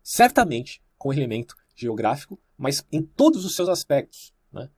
certamente, 0.04 0.82
com 0.98 1.10
o 1.10 1.14
elemento 1.14 1.56
geográfico, 1.76 2.40
mas 2.58 2.86
em 2.92 3.02
todos 3.02 3.44
os 3.44 3.56
seus 3.56 3.68
aspectos. 3.68 4.34
Né? 4.52 4.70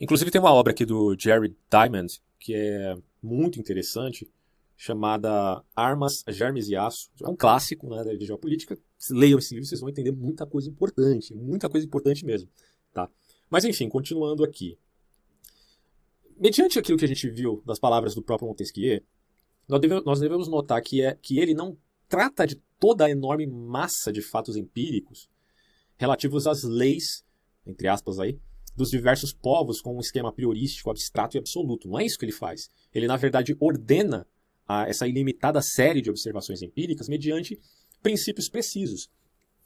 Inclusive 0.00 0.30
tem 0.30 0.40
uma 0.40 0.52
obra 0.52 0.72
aqui 0.72 0.84
do 0.84 1.16
Jerry 1.18 1.56
Diamond, 1.70 2.20
que 2.38 2.54
é 2.54 2.96
muito 3.22 3.58
interessante, 3.58 4.30
chamada 4.76 5.62
Armas, 5.74 6.22
Germes 6.28 6.68
e 6.68 6.76
Aço. 6.76 7.10
É 7.22 7.28
um 7.28 7.36
clássico 7.36 7.88
né, 7.88 8.16
de 8.16 8.26
geopolítica. 8.26 8.78
Leiam 9.10 9.38
esse 9.38 9.54
livro, 9.54 9.68
vocês 9.68 9.80
vão 9.80 9.88
entender 9.88 10.12
muita 10.12 10.46
coisa 10.46 10.68
importante, 10.68 11.34
muita 11.34 11.68
coisa 11.68 11.86
importante 11.86 12.24
mesmo. 12.24 12.48
Tá? 12.92 13.08
Mas 13.48 13.64
enfim, 13.64 13.88
continuando 13.88 14.44
aqui 14.44 14.78
mediante 16.38 16.78
aquilo 16.78 16.98
que 16.98 17.04
a 17.04 17.08
gente 17.08 17.28
viu 17.30 17.62
das 17.64 17.78
palavras 17.78 18.14
do 18.14 18.22
próprio 18.22 18.48
Montesquieu, 18.48 19.02
nós 19.66 19.80
devemos, 19.80 20.04
nós 20.04 20.20
devemos 20.20 20.48
notar 20.48 20.80
que, 20.82 21.02
é, 21.02 21.14
que 21.20 21.38
ele 21.38 21.54
não 21.54 21.76
trata 22.08 22.46
de 22.46 22.62
toda 22.78 23.06
a 23.06 23.10
enorme 23.10 23.46
massa 23.46 24.12
de 24.12 24.22
fatos 24.22 24.56
empíricos 24.56 25.28
relativos 25.96 26.46
às 26.46 26.62
leis, 26.62 27.24
entre 27.66 27.88
aspas 27.88 28.20
aí, 28.20 28.38
dos 28.76 28.90
diversos 28.90 29.32
povos 29.32 29.80
com 29.80 29.96
um 29.96 30.00
esquema 30.00 30.32
priorístico, 30.32 30.90
abstrato 30.90 31.36
e 31.36 31.38
absoluto. 31.38 31.88
Não 31.88 31.98
é 31.98 32.04
isso 32.04 32.18
que 32.18 32.24
ele 32.24 32.32
faz. 32.32 32.68
Ele, 32.94 33.06
na 33.06 33.16
verdade, 33.16 33.56
ordena 33.58 34.26
a, 34.68 34.88
essa 34.88 35.08
ilimitada 35.08 35.62
série 35.62 36.02
de 36.02 36.10
observações 36.10 36.62
empíricas 36.62 37.08
mediante 37.08 37.58
princípios 38.02 38.48
precisos. 38.48 39.08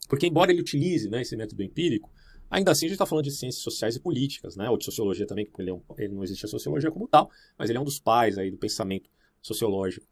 Porque, 0.07 0.27
embora 0.27 0.51
ele 0.51 0.61
utilize 0.61 1.09
né, 1.09 1.21
esse 1.21 1.35
método 1.35 1.61
empírico, 1.61 2.09
Ainda 2.51 2.71
assim, 2.71 2.85
a 2.85 2.89
gente 2.89 2.95
está 2.95 3.05
falando 3.05 3.23
de 3.23 3.31
ciências 3.31 3.63
sociais 3.63 3.95
e 3.95 3.99
políticas, 4.01 4.57
né? 4.57 4.69
ou 4.69 4.77
de 4.77 4.83
sociologia 4.83 5.25
também, 5.25 5.45
porque 5.45 5.61
ele, 5.61 5.69
é 5.69 5.73
um, 5.73 5.81
ele, 5.97 6.13
não 6.13 6.21
existe 6.21 6.45
a 6.45 6.49
sociologia 6.49 6.91
como 6.91 7.07
tal, 7.07 7.31
mas 7.57 7.69
ele 7.69 7.77
é 7.77 7.81
um 7.81 7.85
dos 7.85 7.97
pais 7.97 8.37
aí 8.37 8.51
do 8.51 8.57
pensamento 8.57 9.09
sociológico. 9.41 10.05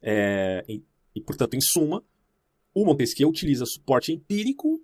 É, 0.00 0.64
e, 0.68 0.84
e, 1.16 1.20
portanto, 1.20 1.54
em 1.54 1.60
suma, 1.60 2.04
o 2.72 2.84
Montesquieu 2.84 3.28
utiliza 3.28 3.66
suporte 3.66 4.12
empírico 4.12 4.80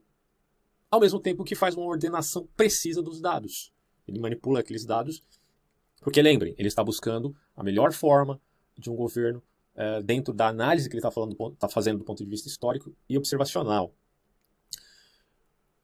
ao 0.97 1.01
mesmo 1.01 1.21
tempo 1.21 1.45
que 1.45 1.55
faz 1.55 1.77
uma 1.77 1.87
ordenação 1.87 2.49
precisa 2.57 3.03
dos 3.03 3.21
dados. 3.21 3.73
Ele 4.09 4.19
manipula 4.19 4.61
aqueles 4.61 4.85
dados, 4.85 5.23
porque 6.01 6.21
lembrem, 6.21 6.55
ele 6.59 6.69
está 6.69 6.83
buscando 6.83 7.37
a 7.55 7.63
melhor 7.63 7.93
forma 7.93 8.41
de 8.77 8.91
um 8.91 8.97
governo 8.97 9.43
é, 9.75 10.03
dentro 10.03 10.33
da 10.33 10.49
análise 10.49 10.89
que 10.89 10.97
ele 10.97 11.07
está 11.07 11.11
tá 11.59 11.69
fazendo 11.69 11.99
do 11.99 12.05
ponto 12.05 12.25
de 12.25 12.31
vista 12.31 12.49
histórico 12.49 12.95
e 13.09 13.17
observacional. 13.17 13.95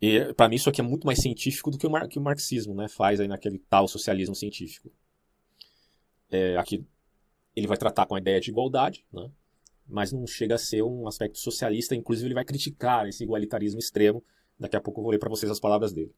E 0.00 0.32
para 0.34 0.48
mim 0.48 0.56
isso 0.56 0.68
aqui 0.68 0.80
é 0.80 0.84
muito 0.84 1.06
mais 1.06 1.20
científico 1.20 1.70
do 1.70 1.78
que 1.78 1.86
o, 1.86 1.90
mar 1.90 2.08
que 2.08 2.18
o 2.18 2.22
marxismo 2.22 2.74
né, 2.74 2.88
faz 2.88 3.20
aí 3.20 3.28
naquele 3.28 3.58
tal 3.58 3.86
socialismo 3.86 4.34
científico. 4.34 4.90
É, 6.30 6.56
aqui 6.56 6.84
ele 7.54 7.66
vai 7.66 7.76
tratar 7.76 8.06
com 8.06 8.14
a 8.14 8.18
ideia 8.18 8.40
de 8.40 8.50
igualdade, 8.50 9.04
né, 9.12 9.30
mas 9.86 10.10
não 10.10 10.26
chega 10.26 10.54
a 10.54 10.58
ser 10.58 10.82
um 10.82 11.06
aspecto 11.06 11.38
socialista. 11.38 11.94
Inclusive 11.94 12.28
ele 12.28 12.34
vai 12.34 12.44
criticar 12.44 13.06
esse 13.06 13.22
igualitarismo 13.22 13.78
extremo. 13.78 14.24
Daqui 14.62 14.76
a 14.76 14.80
pouco 14.80 15.00
eu 15.00 15.02
vou 15.02 15.10
ler 15.10 15.18
para 15.18 15.28
vocês 15.28 15.50
as 15.50 15.58
palavras 15.58 15.92
dele. 15.92 16.14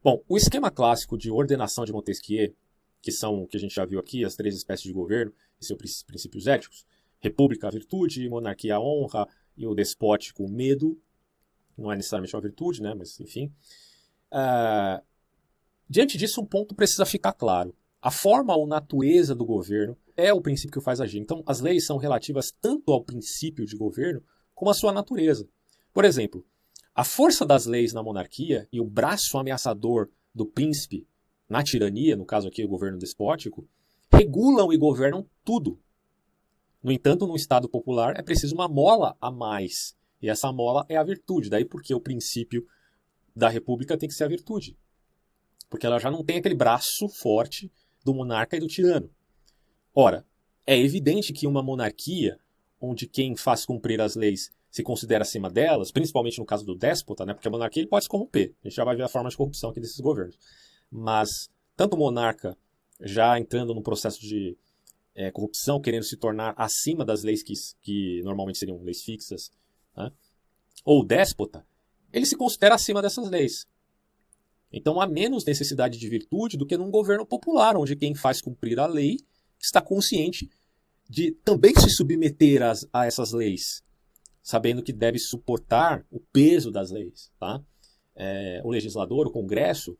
Bom, 0.00 0.22
o 0.28 0.36
esquema 0.36 0.70
clássico 0.70 1.18
de 1.18 1.28
ordenação 1.28 1.84
de 1.84 1.92
Montesquieu, 1.92 2.54
que 3.00 3.10
são 3.10 3.42
o 3.42 3.48
que 3.48 3.56
a 3.56 3.60
gente 3.60 3.74
já 3.74 3.84
viu 3.84 3.98
aqui, 3.98 4.24
as 4.24 4.36
três 4.36 4.54
espécies 4.54 4.86
de 4.86 4.92
governo 4.92 5.32
e 5.60 5.64
seus 5.64 6.04
princípios 6.04 6.46
éticos, 6.46 6.86
república, 7.18 7.66
a 7.66 7.70
virtude, 7.70 8.28
monarquia, 8.28 8.76
a 8.76 8.80
honra 8.80 9.26
e 9.56 9.66
o 9.66 9.74
despótico, 9.74 10.44
o 10.44 10.48
medo, 10.48 10.96
não 11.76 11.90
é 11.90 11.96
necessariamente 11.96 12.34
uma 12.36 12.42
virtude, 12.42 12.80
né? 12.80 12.94
mas 12.94 13.18
enfim. 13.18 13.52
Uh, 14.30 15.04
diante 15.88 16.16
disso, 16.16 16.40
um 16.40 16.46
ponto 16.46 16.76
precisa 16.76 17.04
ficar 17.04 17.32
claro. 17.32 17.74
A 18.00 18.10
forma 18.12 18.56
ou 18.56 18.68
natureza 18.68 19.34
do 19.34 19.44
governo 19.44 19.96
é 20.16 20.32
o 20.32 20.40
princípio 20.40 20.72
que 20.72 20.78
o 20.78 20.82
faz 20.82 21.00
agir. 21.00 21.18
Então, 21.18 21.42
as 21.44 21.60
leis 21.60 21.86
são 21.86 21.96
relativas 21.96 22.52
tanto 22.60 22.92
ao 22.92 23.02
princípio 23.02 23.66
de 23.66 23.76
governo 23.76 24.22
como 24.54 24.70
à 24.70 24.74
sua 24.74 24.92
natureza. 24.92 25.48
Por 25.92 26.04
exemplo, 26.04 26.46
a 26.94 27.04
força 27.04 27.46
das 27.46 27.66
leis 27.66 27.92
na 27.92 28.02
monarquia 28.02 28.68
e 28.72 28.80
o 28.80 28.84
braço 28.84 29.38
ameaçador 29.38 30.10
do 30.34 30.44
príncipe 30.44 31.06
na 31.48 31.62
tirania, 31.62 32.16
no 32.16 32.24
caso 32.24 32.48
aqui 32.48 32.64
o 32.64 32.68
governo 32.68 32.98
despótico, 32.98 33.68
regulam 34.12 34.72
e 34.72 34.76
governam 34.76 35.26
tudo. 35.44 35.78
No 36.82 36.90
entanto, 36.90 37.26
no 37.26 37.36
Estado 37.36 37.68
popular 37.68 38.18
é 38.18 38.22
preciso 38.22 38.54
uma 38.54 38.68
mola 38.68 39.16
a 39.20 39.30
mais. 39.30 39.96
E 40.20 40.28
essa 40.28 40.52
mola 40.52 40.84
é 40.88 40.96
a 40.96 41.02
virtude. 41.02 41.48
Daí 41.48 41.64
porque 41.64 41.94
o 41.94 42.00
princípio 42.00 42.66
da 43.34 43.48
república 43.48 43.96
tem 43.96 44.08
que 44.08 44.14
ser 44.14 44.24
a 44.24 44.28
virtude. 44.28 44.76
Porque 45.70 45.86
ela 45.86 45.98
já 45.98 46.10
não 46.10 46.24
tem 46.24 46.38
aquele 46.38 46.54
braço 46.54 47.08
forte 47.08 47.70
do 48.04 48.14
monarca 48.14 48.56
e 48.56 48.60
do 48.60 48.66
tirano. 48.66 49.10
Ora, 49.94 50.26
é 50.66 50.78
evidente 50.78 51.32
que 51.32 51.46
uma 51.46 51.62
monarquia, 51.62 52.38
onde 52.80 53.06
quem 53.06 53.36
faz 53.36 53.64
cumprir 53.64 54.00
as 54.00 54.14
leis 54.14 54.50
se 54.72 54.82
considera 54.82 55.20
acima 55.20 55.50
delas, 55.50 55.92
principalmente 55.92 56.38
no 56.38 56.46
caso 56.46 56.64
do 56.64 56.74
déspota, 56.74 57.26
né, 57.26 57.34
porque 57.34 57.46
a 57.46 57.50
monarquia 57.50 57.82
ele 57.82 57.90
pode 57.90 58.06
se 58.06 58.08
corromper. 58.08 58.54
A 58.64 58.68
gente 58.68 58.76
já 58.76 58.84
vai 58.84 58.96
ver 58.96 59.02
a 59.02 59.08
forma 59.08 59.28
de 59.28 59.36
corrupção 59.36 59.68
aqui 59.68 59.78
desses 59.78 60.00
governos. 60.00 60.38
Mas 60.90 61.50
tanto 61.76 61.94
o 61.94 61.98
monarca 61.98 62.56
já 62.98 63.38
entrando 63.38 63.74
no 63.74 63.82
processo 63.82 64.18
de 64.22 64.56
é, 65.14 65.30
corrupção, 65.30 65.78
querendo 65.78 66.04
se 66.04 66.16
tornar 66.16 66.54
acima 66.56 67.04
das 67.04 67.22
leis 67.22 67.42
que, 67.42 67.52
que 67.82 68.22
normalmente 68.24 68.58
seriam 68.58 68.82
leis 68.82 69.02
fixas, 69.02 69.50
né? 69.94 70.10
ou 70.86 71.04
déspota, 71.04 71.66
ele 72.10 72.24
se 72.24 72.34
considera 72.34 72.74
acima 72.74 73.02
dessas 73.02 73.28
leis. 73.28 73.66
Então 74.72 74.98
há 75.02 75.06
menos 75.06 75.44
necessidade 75.44 75.98
de 75.98 76.08
virtude 76.08 76.56
do 76.56 76.64
que 76.64 76.78
num 76.78 76.90
governo 76.90 77.26
popular, 77.26 77.76
onde 77.76 77.94
quem 77.94 78.14
faz 78.14 78.40
cumprir 78.40 78.80
a 78.80 78.86
lei 78.86 79.18
está 79.60 79.82
consciente 79.82 80.48
de 81.10 81.32
também 81.44 81.74
se 81.74 81.90
submeter 81.90 82.62
às, 82.62 82.88
a 82.90 83.04
essas 83.04 83.32
leis, 83.32 83.84
sabendo 84.42 84.82
que 84.82 84.92
deve 84.92 85.18
suportar 85.18 86.04
o 86.10 86.18
peso 86.18 86.70
das 86.70 86.90
leis. 86.90 87.30
Tá? 87.38 87.62
É, 88.14 88.60
o 88.64 88.70
legislador, 88.70 89.26
o 89.26 89.30
Congresso, 89.30 89.96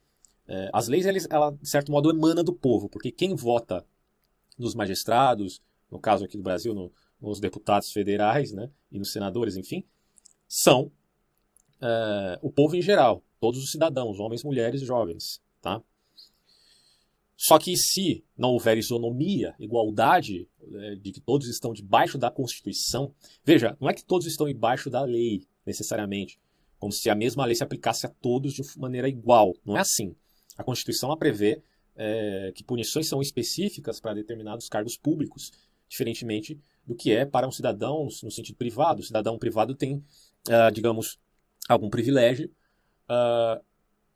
é, 0.47 0.71
as 0.73 0.89
leis, 0.89 1.07
eles, 1.07 1.27
ela, 1.31 1.51
de 1.51 1.69
certo 1.69 1.93
modo, 1.93 2.11
emana 2.11 2.43
do 2.43 2.53
povo, 2.53 2.89
porque 2.89 3.11
quem 3.11 3.35
vota 3.35 3.85
nos 4.59 4.75
magistrados, 4.75 5.63
no 5.91 5.99
caso 5.99 6.25
aqui 6.25 6.37
do 6.37 6.43
Brasil, 6.43 6.75
no, 6.75 6.93
nos 7.21 7.39
deputados 7.39 7.93
federais 7.93 8.53
né, 8.53 8.69
e 8.91 8.99
nos 8.99 9.13
senadores, 9.13 9.57
enfim, 9.57 9.85
são 10.49 10.91
uh, 11.81 12.39
o 12.43 12.51
povo 12.51 12.77
em 12.77 12.83
geral, 12.83 13.23
todos 13.41 13.63
os 13.63 13.71
cidadãos, 13.71 14.19
homens, 14.19 14.43
mulheres 14.43 14.83
e 14.83 14.85
jovens. 14.85 15.41
Tá? 15.61 15.81
Só 17.37 17.59
que 17.59 17.77
se 17.77 18.25
não 18.37 18.51
houver 18.51 18.79
isonomia, 18.79 19.55
igualdade, 19.59 20.49
é, 20.75 20.95
de 20.97 21.12
que 21.12 21.21
todos 21.21 21.49
estão 21.49 21.73
debaixo 21.73 22.16
da 22.16 22.31
Constituição, 22.31 23.14
veja, 23.45 23.77
não 23.81 23.88
é 23.88 23.95
que 23.95 24.05
todos 24.05 24.27
estão 24.27 24.47
debaixo 24.47 24.88
da 24.88 25.03
lei, 25.03 25.42
necessariamente, 25.66 26.40
como 26.79 26.92
se 26.92 27.11
a 27.11 27.14
mesma 27.14 27.45
lei 27.45 27.55
se 27.55 27.64
aplicasse 27.64 28.07
a 28.07 28.09
todos 28.09 28.55
de 28.55 28.62
maneira 28.79 29.09
igual. 29.09 29.55
Não 29.64 29.77
é 29.77 29.81
assim. 29.81 30.14
A 30.57 30.62
Constituição 30.62 31.16
prevê 31.16 31.62
é, 31.97 32.53
que 32.55 32.64
punições 32.64 33.09
são 33.09 33.21
específicas 33.21 34.01
para 34.01 34.14
determinados 34.14 34.68
cargos 34.68 34.97
públicos, 34.97 35.53
diferentemente 35.88 36.59
do 36.87 36.95
que 36.95 37.12
é 37.12 37.25
para 37.25 37.47
um 37.47 37.53
cidadão 37.53 38.05
no 38.23 38.31
sentido 38.31 38.57
privado. 38.57 39.01
O 39.01 39.05
cidadão 39.05 39.38
privado 39.38 39.75
tem, 39.75 39.97
uh, 40.49 40.73
digamos, 40.73 41.18
algum 41.68 41.90
privilégio, 41.90 42.51
uh, 43.09 43.62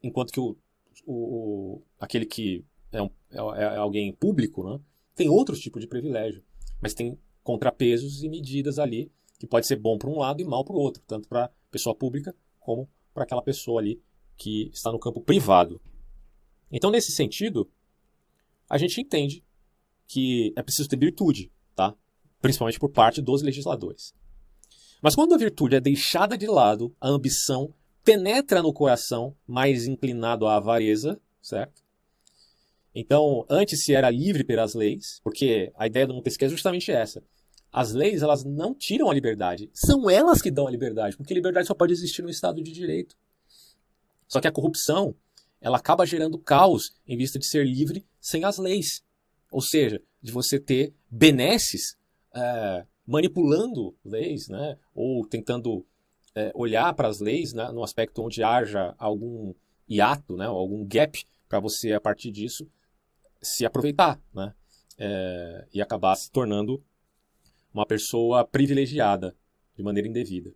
enquanto 0.02 0.32
que 0.32 0.40
o, 0.40 0.56
o, 1.06 1.82
aquele 2.00 2.26
que 2.26 2.64
é, 2.92 3.02
um, 3.02 3.10
é, 3.30 3.62
é 3.62 3.76
alguém 3.76 4.12
público 4.12 4.64
né, 4.64 4.80
tem 5.14 5.28
outros 5.28 5.58
tipos 5.60 5.80
de 5.80 5.88
privilégio, 5.88 6.44
mas 6.80 6.92
tem 6.94 7.18
contrapesos 7.42 8.22
e 8.22 8.28
medidas 8.28 8.78
ali 8.78 9.10
que 9.38 9.46
pode 9.46 9.66
ser 9.66 9.76
bom 9.76 9.96
para 9.96 10.10
um 10.10 10.18
lado 10.18 10.40
e 10.40 10.44
mal 10.44 10.64
para 10.64 10.76
o 10.76 10.78
outro, 10.78 11.02
tanto 11.06 11.28
para 11.28 11.46
a 11.46 11.50
pessoa 11.70 11.94
pública 11.94 12.34
como 12.60 12.88
para 13.14 13.24
aquela 13.24 13.42
pessoa 13.42 13.80
ali 13.80 14.00
que 14.36 14.70
está 14.72 14.92
no 14.92 14.98
campo 14.98 15.20
privado. 15.20 15.80
Então, 16.70 16.90
nesse 16.90 17.12
sentido, 17.12 17.70
a 18.68 18.76
gente 18.76 19.00
entende 19.00 19.42
que 20.06 20.52
é 20.56 20.62
preciso 20.62 20.88
ter 20.88 20.98
virtude, 20.98 21.50
tá? 21.74 21.94
principalmente 22.40 22.78
por 22.78 22.90
parte 22.90 23.22
dos 23.22 23.42
legisladores. 23.42 24.14
Mas 25.00 25.14
quando 25.14 25.34
a 25.34 25.38
virtude 25.38 25.76
é 25.76 25.80
deixada 25.80 26.36
de 26.36 26.46
lado, 26.46 26.94
a 27.00 27.08
ambição 27.08 27.72
penetra 28.04 28.62
no 28.62 28.72
coração 28.72 29.34
mais 29.46 29.86
inclinado 29.86 30.46
à 30.46 30.56
avareza, 30.56 31.20
certo? 31.40 31.85
Então, 32.98 33.44
antes 33.50 33.84
se 33.84 33.94
era 33.94 34.08
livre 34.08 34.42
pelas 34.42 34.72
leis, 34.72 35.20
porque 35.22 35.70
a 35.76 35.86
ideia 35.86 36.06
do 36.06 36.14
Montesquieu 36.14 36.46
é 36.46 36.50
justamente 36.50 36.90
essa. 36.90 37.22
As 37.70 37.92
leis, 37.92 38.22
elas 38.22 38.42
não 38.42 38.74
tiram 38.74 39.10
a 39.10 39.14
liberdade, 39.14 39.68
são 39.74 40.08
elas 40.08 40.40
que 40.40 40.50
dão 40.50 40.66
a 40.66 40.70
liberdade, 40.70 41.14
porque 41.14 41.34
liberdade 41.34 41.66
só 41.66 41.74
pode 41.74 41.92
existir 41.92 42.22
no 42.22 42.30
Estado 42.30 42.62
de 42.62 42.72
Direito. 42.72 43.14
Só 44.26 44.40
que 44.40 44.48
a 44.48 44.52
corrupção, 44.52 45.14
ela 45.60 45.76
acaba 45.76 46.06
gerando 46.06 46.38
caos 46.38 46.96
em 47.06 47.18
vista 47.18 47.38
de 47.38 47.46
ser 47.46 47.66
livre 47.66 48.06
sem 48.18 48.44
as 48.44 48.56
leis. 48.56 49.04
Ou 49.52 49.60
seja, 49.60 50.00
de 50.22 50.32
você 50.32 50.58
ter 50.58 50.94
benesses 51.10 51.98
é, 52.34 52.86
manipulando 53.06 53.94
leis, 54.02 54.48
né? 54.48 54.78
ou 54.94 55.26
tentando 55.26 55.84
é, 56.34 56.50
olhar 56.54 56.94
para 56.94 57.08
as 57.08 57.20
leis 57.20 57.52
né? 57.52 57.70
no 57.72 57.84
aspecto 57.84 58.22
onde 58.22 58.42
haja 58.42 58.94
algum 58.96 59.52
hiato, 59.86 60.34
né? 60.34 60.46
algum 60.46 60.82
gap, 60.86 61.22
para 61.46 61.60
você, 61.60 61.92
a 61.92 62.00
partir 62.00 62.30
disso, 62.30 62.66
se 63.46 63.64
aproveitar 63.64 64.20
né? 64.34 64.54
É, 64.98 65.66
e 65.72 65.80
acabar 65.80 66.14
se 66.16 66.30
tornando 66.30 66.82
uma 67.72 67.86
pessoa 67.86 68.44
privilegiada 68.46 69.36
de 69.76 69.82
maneira 69.82 70.08
indevida. 70.08 70.52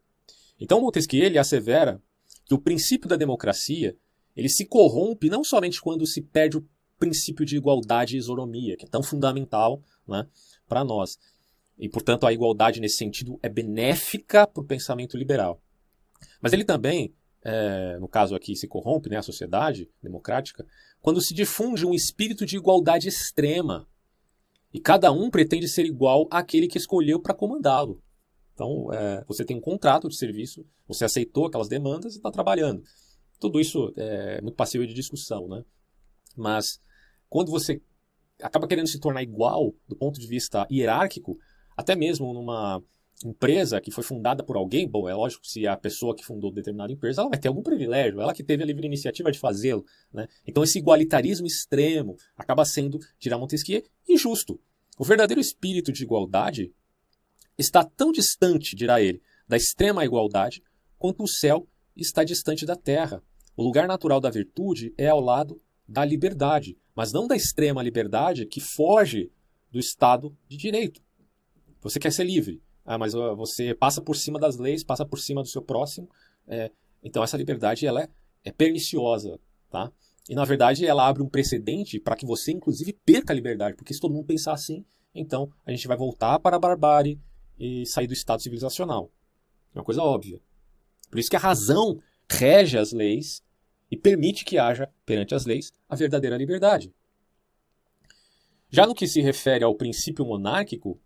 Então 0.58 0.80
Montesquieu 0.80 1.24
ele 1.24 1.38
assevera 1.38 2.02
que 2.46 2.54
o 2.54 2.58
princípio 2.58 3.08
da 3.08 3.16
democracia 3.16 3.96
ele 4.36 4.48
se 4.48 4.64
corrompe 4.64 5.28
não 5.28 5.44
somente 5.44 5.80
quando 5.80 6.06
se 6.06 6.22
perde 6.22 6.56
o 6.56 6.66
princípio 6.98 7.44
de 7.44 7.56
igualdade 7.56 8.14
e 8.14 8.18
isonomia, 8.18 8.76
que 8.76 8.84
é 8.84 8.88
tão 8.88 9.02
fundamental 9.02 9.82
né, 10.06 10.26
para 10.68 10.84
nós. 10.84 11.18
E, 11.78 11.88
portanto, 11.88 12.26
a 12.26 12.32
igualdade 12.32 12.80
nesse 12.80 12.98
sentido 12.98 13.40
é 13.42 13.48
benéfica 13.48 14.46
para 14.46 14.62
o 14.62 14.66
pensamento 14.66 15.16
liberal. 15.16 15.62
Mas 16.40 16.52
ele 16.52 16.64
também, 16.64 17.14
é, 17.42 17.98
no 17.98 18.06
caso 18.06 18.34
aqui, 18.34 18.54
se 18.54 18.68
corrompe, 18.68 19.08
né, 19.08 19.16
a 19.16 19.22
sociedade 19.22 19.90
democrática, 20.02 20.66
quando 21.00 21.20
se 21.20 21.34
difunde 21.34 21.86
um 21.86 21.94
espírito 21.94 22.44
de 22.44 22.56
igualdade 22.56 23.08
extrema. 23.08 23.88
E 24.72 24.80
cada 24.80 25.10
um 25.10 25.30
pretende 25.30 25.68
ser 25.68 25.84
igual 25.84 26.28
àquele 26.30 26.68
que 26.68 26.78
escolheu 26.78 27.20
para 27.20 27.34
comandá-lo. 27.34 28.02
Então, 28.54 28.92
é, 28.92 29.24
você 29.26 29.44
tem 29.44 29.56
um 29.56 29.60
contrato 29.60 30.08
de 30.08 30.16
serviço, 30.16 30.64
você 30.86 31.04
aceitou 31.04 31.46
aquelas 31.46 31.68
demandas 31.68 32.14
e 32.14 32.18
está 32.18 32.30
trabalhando. 32.30 32.82
Tudo 33.40 33.58
isso 33.58 33.92
é 33.96 34.40
muito 34.42 34.54
passível 34.54 34.86
de 34.86 34.92
discussão, 34.92 35.48
né? 35.48 35.64
Mas 36.36 36.80
quando 37.28 37.50
você 37.50 37.80
acaba 38.42 38.68
querendo 38.68 38.86
se 38.86 39.00
tornar 39.00 39.22
igual 39.22 39.74
do 39.88 39.96
ponto 39.96 40.20
de 40.20 40.26
vista 40.26 40.66
hierárquico, 40.70 41.38
até 41.76 41.96
mesmo 41.96 42.32
numa 42.32 42.82
empresa 43.24 43.80
que 43.80 43.90
foi 43.90 44.02
fundada 44.02 44.42
por 44.42 44.56
alguém, 44.56 44.88
bom, 44.88 45.08
é 45.08 45.14
lógico 45.14 45.42
que 45.42 45.50
se 45.50 45.66
a 45.66 45.76
pessoa 45.76 46.14
que 46.14 46.24
fundou 46.24 46.50
determinada 46.50 46.92
empresa, 46.92 47.20
ela 47.20 47.30
vai 47.30 47.38
ter 47.38 47.48
algum 47.48 47.62
privilégio, 47.62 48.20
ela 48.20 48.32
que 48.32 48.42
teve 48.42 48.62
a 48.62 48.66
livre 48.66 48.86
iniciativa 48.86 49.30
de 49.30 49.38
fazê-lo, 49.38 49.84
né? 50.12 50.26
Então 50.46 50.64
esse 50.64 50.78
igualitarismo 50.78 51.46
extremo 51.46 52.16
acaba 52.36 52.64
sendo, 52.64 52.98
tirar 53.18 53.38
Montesquieu, 53.38 53.82
injusto. 54.08 54.58
O 54.98 55.04
verdadeiro 55.04 55.40
espírito 55.40 55.92
de 55.92 56.02
igualdade 56.02 56.72
está 57.58 57.84
tão 57.84 58.10
distante, 58.10 58.74
dirá 58.74 59.00
ele, 59.00 59.22
da 59.46 59.56
extrema 59.56 60.04
igualdade, 60.04 60.62
quanto 60.98 61.22
o 61.22 61.28
céu 61.28 61.66
está 61.96 62.24
distante 62.24 62.64
da 62.64 62.76
terra. 62.76 63.22
O 63.56 63.62
lugar 63.62 63.86
natural 63.86 64.20
da 64.20 64.30
virtude 64.30 64.94
é 64.96 65.08
ao 65.08 65.20
lado 65.20 65.60
da 65.86 66.04
liberdade, 66.04 66.78
mas 66.94 67.12
não 67.12 67.26
da 67.26 67.36
extrema 67.36 67.82
liberdade 67.82 68.46
que 68.46 68.60
foge 68.60 69.30
do 69.70 69.78
Estado 69.78 70.34
de 70.48 70.56
Direito. 70.56 71.02
Você 71.82 71.98
quer 71.98 72.12
ser 72.12 72.24
livre, 72.24 72.62
ah, 72.90 72.98
mas 72.98 73.12
você 73.12 73.72
passa 73.72 74.02
por 74.02 74.16
cima 74.16 74.36
das 74.36 74.56
leis, 74.56 74.82
passa 74.82 75.06
por 75.06 75.20
cima 75.20 75.42
do 75.42 75.48
seu 75.48 75.62
próximo. 75.62 76.10
É, 76.48 76.72
então 77.00 77.22
essa 77.22 77.36
liberdade 77.36 77.86
ela 77.86 78.02
é, 78.02 78.08
é 78.42 78.50
perniciosa, 78.50 79.38
tá? 79.70 79.92
E 80.28 80.34
na 80.34 80.44
verdade 80.44 80.84
ela 80.84 81.06
abre 81.06 81.22
um 81.22 81.28
precedente 81.28 82.00
para 82.00 82.16
que 82.16 82.26
você 82.26 82.50
inclusive 82.50 82.92
perca 83.06 83.32
a 83.32 83.36
liberdade, 83.36 83.76
porque 83.76 83.94
se 83.94 84.00
todo 84.00 84.12
mundo 84.12 84.26
pensar 84.26 84.54
assim, 84.54 84.84
então 85.14 85.52
a 85.64 85.70
gente 85.70 85.86
vai 85.86 85.96
voltar 85.96 86.40
para 86.40 86.56
a 86.56 86.58
barbárie 86.58 87.20
e 87.56 87.86
sair 87.86 88.08
do 88.08 88.12
Estado 88.12 88.42
civilizacional. 88.42 89.12
É 89.72 89.78
uma 89.78 89.84
coisa 89.84 90.02
óbvia. 90.02 90.40
Por 91.08 91.20
isso 91.20 91.30
que 91.30 91.36
a 91.36 91.40
razão 91.40 91.96
rege 92.28 92.76
as 92.76 92.90
leis 92.90 93.40
e 93.88 93.96
permite 93.96 94.44
que 94.44 94.58
haja, 94.58 94.92
perante 95.06 95.32
as 95.32 95.46
leis, 95.46 95.72
a 95.88 95.94
verdadeira 95.94 96.36
liberdade. 96.36 96.92
Já 98.68 98.84
no 98.84 98.96
que 98.96 99.06
se 99.06 99.20
refere 99.20 99.62
ao 99.62 99.76
princípio 99.76 100.26
monárquico, 100.26 101.00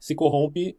se 0.00 0.14
corrompe 0.14 0.78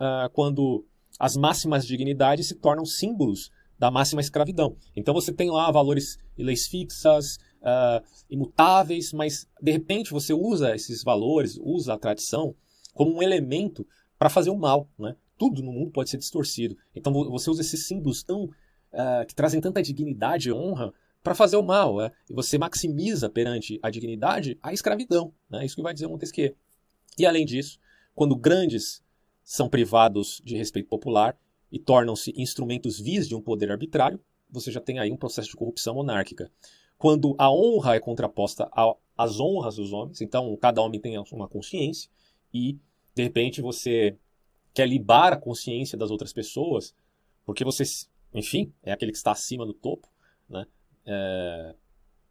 uh, 0.00 0.30
quando 0.32 0.86
as 1.18 1.36
máximas 1.36 1.86
dignidades 1.86 2.48
se 2.48 2.54
tornam 2.54 2.84
símbolos 2.84 3.50
da 3.78 3.90
máxima 3.90 4.20
escravidão. 4.20 4.76
Então 4.96 5.14
você 5.14 5.32
tem 5.32 5.50
lá 5.50 5.70
valores 5.70 6.18
e 6.36 6.42
leis 6.42 6.66
fixas, 6.66 7.36
uh, 7.60 8.04
imutáveis, 8.28 9.12
mas 9.12 9.46
de 9.60 9.72
repente 9.72 10.10
você 10.10 10.32
usa 10.32 10.74
esses 10.74 11.02
valores, 11.02 11.58
usa 11.62 11.94
a 11.94 11.98
tradição 11.98 12.54
como 12.92 13.14
um 13.14 13.22
elemento 13.22 13.86
para 14.18 14.28
fazer 14.28 14.50
o 14.50 14.58
mal. 14.58 14.88
Né? 14.98 15.14
Tudo 15.38 15.62
no 15.62 15.72
mundo 15.72 15.90
pode 15.90 16.10
ser 16.10 16.18
distorcido. 16.18 16.76
Então 16.94 17.12
você 17.12 17.50
usa 17.50 17.62
esses 17.62 17.86
símbolos 17.86 18.22
tão 18.22 18.44
uh, 18.44 19.26
que 19.26 19.34
trazem 19.34 19.60
tanta 19.60 19.82
dignidade 19.82 20.48
e 20.48 20.52
honra 20.52 20.92
para 21.22 21.34
fazer 21.34 21.56
o 21.56 21.62
mal. 21.62 21.96
Uh, 21.96 22.10
e 22.28 22.34
você 22.34 22.58
maximiza 22.58 23.30
perante 23.30 23.78
a 23.82 23.90
dignidade 23.90 24.58
a 24.62 24.72
escravidão. 24.72 25.32
Né? 25.48 25.64
Isso 25.64 25.76
que 25.76 25.82
vai 25.82 25.94
dizer 25.94 26.06
Montesquieu. 26.06 26.54
E 27.18 27.24
além 27.24 27.46
disso, 27.46 27.78
quando 28.14 28.36
grandes 28.36 29.02
são 29.50 29.68
privados 29.68 30.40
de 30.44 30.56
respeito 30.56 30.88
popular 30.88 31.36
e 31.72 31.78
tornam-se 31.80 32.32
instrumentos 32.36 33.00
vis 33.00 33.26
de 33.26 33.34
um 33.34 33.42
poder 33.42 33.72
arbitrário, 33.72 34.20
você 34.48 34.70
já 34.70 34.80
tem 34.80 35.00
aí 35.00 35.10
um 35.10 35.16
processo 35.16 35.48
de 35.48 35.56
corrupção 35.56 35.96
monárquica. 35.96 36.48
Quando 36.96 37.34
a 37.36 37.50
honra 37.50 37.96
é 37.96 38.00
contraposta 38.00 38.70
às 39.18 39.40
honras 39.40 39.74
dos 39.74 39.92
homens, 39.92 40.20
então 40.20 40.56
cada 40.56 40.80
homem 40.80 41.00
tem 41.00 41.18
uma 41.32 41.48
consciência 41.48 42.08
e 42.54 42.78
de 43.12 43.24
repente 43.24 43.60
você 43.60 44.16
quer 44.72 44.86
libar 44.86 45.32
a 45.32 45.36
consciência 45.36 45.98
das 45.98 46.12
outras 46.12 46.32
pessoas, 46.32 46.94
porque 47.44 47.64
você, 47.64 47.82
enfim, 48.32 48.72
é 48.84 48.92
aquele 48.92 49.10
que 49.10 49.18
está 49.18 49.32
acima 49.32 49.66
do 49.66 49.74
topo, 49.74 50.06
né? 50.48 50.64
É, 51.04 51.74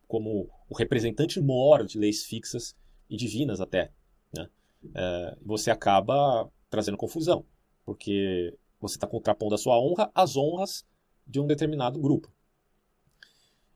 como 0.07 0.49
o 0.69 0.73
representante 0.73 1.41
maior 1.41 1.85
de 1.85 1.99
leis 1.99 2.23
fixas 2.23 2.77
e 3.09 3.17
divinas 3.17 3.59
até, 3.59 3.91
né? 4.33 4.49
É, 4.95 5.37
você 5.41 5.69
acaba 5.69 6.49
trazendo 6.69 6.97
confusão, 6.97 7.45
porque 7.85 8.57
você 8.79 8.95
está 8.95 9.07
contrapondo 9.07 9.55
a 9.55 9.57
sua 9.57 9.79
honra 9.79 10.11
às 10.13 10.37
honras 10.37 10.85
de 11.25 11.39
um 11.39 11.47
determinado 11.47 11.99
grupo. 11.99 12.31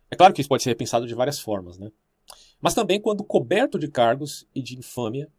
É 0.10 0.16
claro 0.16 0.34
que 0.34 0.42
isso 0.42 0.50
pode 0.50 0.64
ser 0.64 0.70
repensado 0.70 1.08
de 1.08 1.16
várias 1.16 1.40
formas, 1.40 1.78
né? 1.78 1.92
Mas 2.62 2.74
também 2.74 3.02
quando 3.02 3.24
coberto 3.24 3.78
de 3.78 3.90
cargos 3.90 4.48
e 4.56 4.62
de 4.62 4.78
infâmia, 4.78 5.30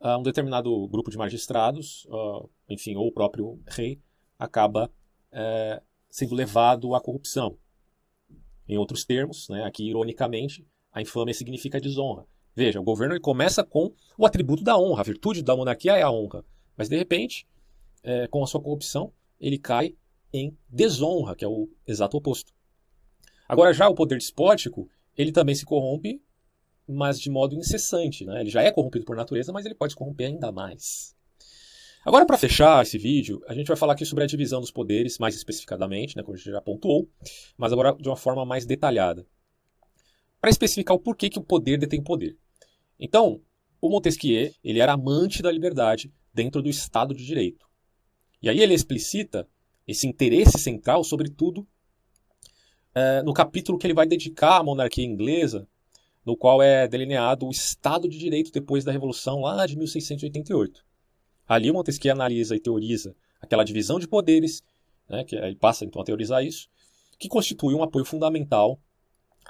uh, 0.00 0.18
um 0.18 0.22
determinado 0.22 0.86
grupo 0.88 1.10
de 1.10 1.16
magistrados, 1.16 2.04
uh, 2.06 2.48
enfim, 2.68 2.96
ou 2.96 3.06
o 3.06 3.12
próprio 3.12 3.58
rei, 3.66 4.00
acaba 4.38 4.90
uh, 5.32 5.82
sendo 6.10 6.34
levado 6.34 6.94
à 6.94 7.00
corrupção. 7.00 7.56
Em 8.68 8.76
outros 8.76 9.04
termos, 9.04 9.48
né, 9.48 9.64
aqui 9.64 9.88
ironicamente, 9.88 10.66
a 10.92 11.00
infâmia 11.00 11.32
significa 11.32 11.80
desonra. 11.80 12.26
Veja, 12.58 12.80
o 12.80 12.82
governo 12.82 13.20
começa 13.20 13.62
com 13.62 13.92
o 14.16 14.26
atributo 14.26 14.64
da 14.64 14.76
honra, 14.76 15.02
a 15.02 15.04
virtude 15.04 15.44
da 15.44 15.54
monarquia 15.54 15.96
é 15.96 16.02
a 16.02 16.10
honra. 16.10 16.44
Mas 16.76 16.88
de 16.88 16.96
repente, 16.96 17.46
é, 18.02 18.26
com 18.26 18.42
a 18.42 18.48
sua 18.48 18.60
corrupção, 18.60 19.12
ele 19.40 19.56
cai 19.56 19.94
em 20.32 20.58
desonra, 20.68 21.36
que 21.36 21.44
é 21.44 21.48
o 21.48 21.68
exato 21.86 22.16
oposto. 22.16 22.52
Agora, 23.48 23.72
já 23.72 23.88
o 23.88 23.94
poder 23.94 24.18
despótico, 24.18 24.90
ele 25.16 25.30
também 25.30 25.54
se 25.54 25.64
corrompe, 25.64 26.20
mas 26.84 27.20
de 27.20 27.30
modo 27.30 27.54
incessante. 27.54 28.24
Né? 28.24 28.40
Ele 28.40 28.50
já 28.50 28.60
é 28.60 28.72
corrompido 28.72 29.04
por 29.04 29.14
natureza, 29.14 29.52
mas 29.52 29.64
ele 29.64 29.76
pode 29.76 29.92
se 29.92 29.96
corromper 29.96 30.26
ainda 30.26 30.50
mais. 30.50 31.14
Agora, 32.04 32.26
para 32.26 32.36
fechar 32.36 32.82
esse 32.82 32.98
vídeo, 32.98 33.40
a 33.46 33.54
gente 33.54 33.68
vai 33.68 33.76
falar 33.76 33.92
aqui 33.92 34.04
sobre 34.04 34.24
a 34.24 34.26
divisão 34.26 34.60
dos 34.60 34.72
poderes, 34.72 35.16
mais 35.20 35.36
especificadamente, 35.36 36.16
né, 36.16 36.24
como 36.24 36.34
a 36.34 36.36
gente 36.36 36.50
já 36.50 36.60
pontuou, 36.60 37.08
mas 37.56 37.72
agora 37.72 37.94
de 37.94 38.08
uma 38.08 38.16
forma 38.16 38.44
mais 38.44 38.66
detalhada. 38.66 39.24
Para 40.40 40.50
especificar 40.50 40.96
o 40.96 41.00
porquê 41.00 41.30
que 41.30 41.38
o 41.38 41.44
poder 41.44 41.78
detém 41.78 42.02
poder. 42.02 42.36
Então, 42.98 43.40
o 43.80 43.88
Montesquieu 43.88 44.52
ele 44.62 44.80
era 44.80 44.92
amante 44.92 45.42
da 45.42 45.52
liberdade 45.52 46.12
dentro 46.32 46.62
do 46.62 46.68
Estado 46.68 47.14
de 47.14 47.24
Direito. 47.24 47.68
E 48.42 48.48
aí 48.48 48.60
ele 48.60 48.74
explicita 48.74 49.48
esse 49.86 50.06
interesse 50.06 50.58
central, 50.58 51.02
sobretudo, 51.02 51.66
é, 52.94 53.22
no 53.22 53.32
capítulo 53.32 53.78
que 53.78 53.86
ele 53.86 53.94
vai 53.94 54.06
dedicar 54.06 54.58
à 54.58 54.62
monarquia 54.62 55.04
inglesa, 55.04 55.66
no 56.24 56.36
qual 56.36 56.62
é 56.62 56.86
delineado 56.86 57.46
o 57.46 57.50
Estado 57.50 58.08
de 58.08 58.18
Direito 58.18 58.52
depois 58.52 58.84
da 58.84 58.92
Revolução 58.92 59.40
lá 59.40 59.66
de 59.66 59.76
1688. 59.76 60.84
Ali 61.48 61.72
Montesquieu 61.72 62.12
analisa 62.12 62.54
e 62.54 62.60
teoriza 62.60 63.16
aquela 63.40 63.64
divisão 63.64 63.98
de 63.98 64.06
poderes, 64.06 64.62
né, 65.08 65.24
que 65.24 65.34
ele 65.34 65.56
passa 65.56 65.84
então 65.84 66.02
a 66.02 66.04
teorizar 66.04 66.44
isso, 66.44 66.68
que 67.18 67.28
constitui 67.28 67.74
um 67.74 67.82
apoio 67.82 68.04
fundamental 68.04 68.78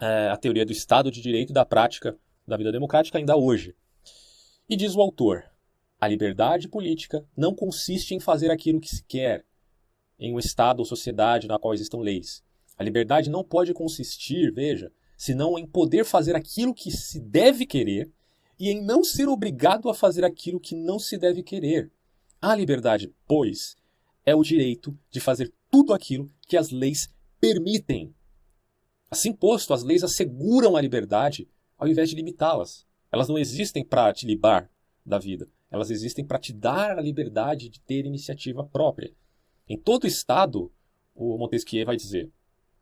é, 0.00 0.28
à 0.28 0.36
teoria 0.36 0.64
do 0.64 0.72
Estado 0.72 1.10
de 1.10 1.20
Direito 1.20 1.50
e 1.50 1.52
da 1.52 1.64
prática 1.64 2.16
da 2.48 2.56
vida 2.56 2.72
democrática 2.72 3.18
ainda 3.18 3.36
hoje. 3.36 3.74
E 4.68 4.76
diz 4.76 4.94
o 4.94 5.00
autor: 5.00 5.44
a 6.00 6.06
liberdade 6.06 6.68
política 6.68 7.26
não 7.36 7.54
consiste 7.54 8.14
em 8.14 8.20
fazer 8.20 8.50
aquilo 8.50 8.80
que 8.80 8.88
se 8.88 9.02
quer 9.04 9.44
em 10.18 10.34
um 10.34 10.38
Estado 10.38 10.80
ou 10.80 10.84
sociedade 10.84 11.46
na 11.46 11.58
qual 11.58 11.74
existam 11.74 11.98
leis. 11.98 12.42
A 12.76 12.84
liberdade 12.84 13.28
não 13.30 13.42
pode 13.42 13.72
consistir, 13.74 14.52
veja, 14.52 14.92
senão 15.16 15.58
em 15.58 15.66
poder 15.66 16.04
fazer 16.04 16.36
aquilo 16.36 16.72
que 16.72 16.90
se 16.90 17.20
deve 17.20 17.66
querer 17.66 18.10
e 18.58 18.70
em 18.70 18.80
não 18.80 19.02
ser 19.02 19.28
obrigado 19.28 19.88
a 19.88 19.94
fazer 19.94 20.24
aquilo 20.24 20.60
que 20.60 20.74
não 20.74 20.98
se 20.98 21.18
deve 21.18 21.42
querer. 21.42 21.90
A 22.40 22.54
liberdade, 22.54 23.12
pois, 23.26 23.76
é 24.24 24.34
o 24.34 24.42
direito 24.42 24.96
de 25.10 25.20
fazer 25.20 25.52
tudo 25.70 25.92
aquilo 25.92 26.30
que 26.46 26.56
as 26.56 26.70
leis 26.70 27.08
permitem. 27.40 28.14
Assim 29.10 29.32
posto, 29.32 29.74
as 29.74 29.82
leis 29.82 30.04
asseguram 30.04 30.76
a 30.76 30.80
liberdade 30.80 31.48
ao 31.78 31.88
invés 31.88 32.10
de 32.10 32.16
limitá-las. 32.16 32.86
Elas 33.10 33.28
não 33.28 33.38
existem 33.38 33.84
para 33.84 34.12
te 34.12 34.26
libar 34.26 34.70
da 35.06 35.18
vida, 35.18 35.48
elas 35.70 35.90
existem 35.90 36.24
para 36.24 36.38
te 36.38 36.52
dar 36.52 36.98
a 36.98 37.00
liberdade 37.00 37.68
de 37.68 37.80
ter 37.80 38.04
iniciativa 38.04 38.64
própria. 38.64 39.12
Em 39.68 39.78
todo 39.78 40.06
Estado, 40.06 40.70
o 41.14 41.38
Montesquieu 41.38 41.86
vai 41.86 41.96
dizer, 41.96 42.30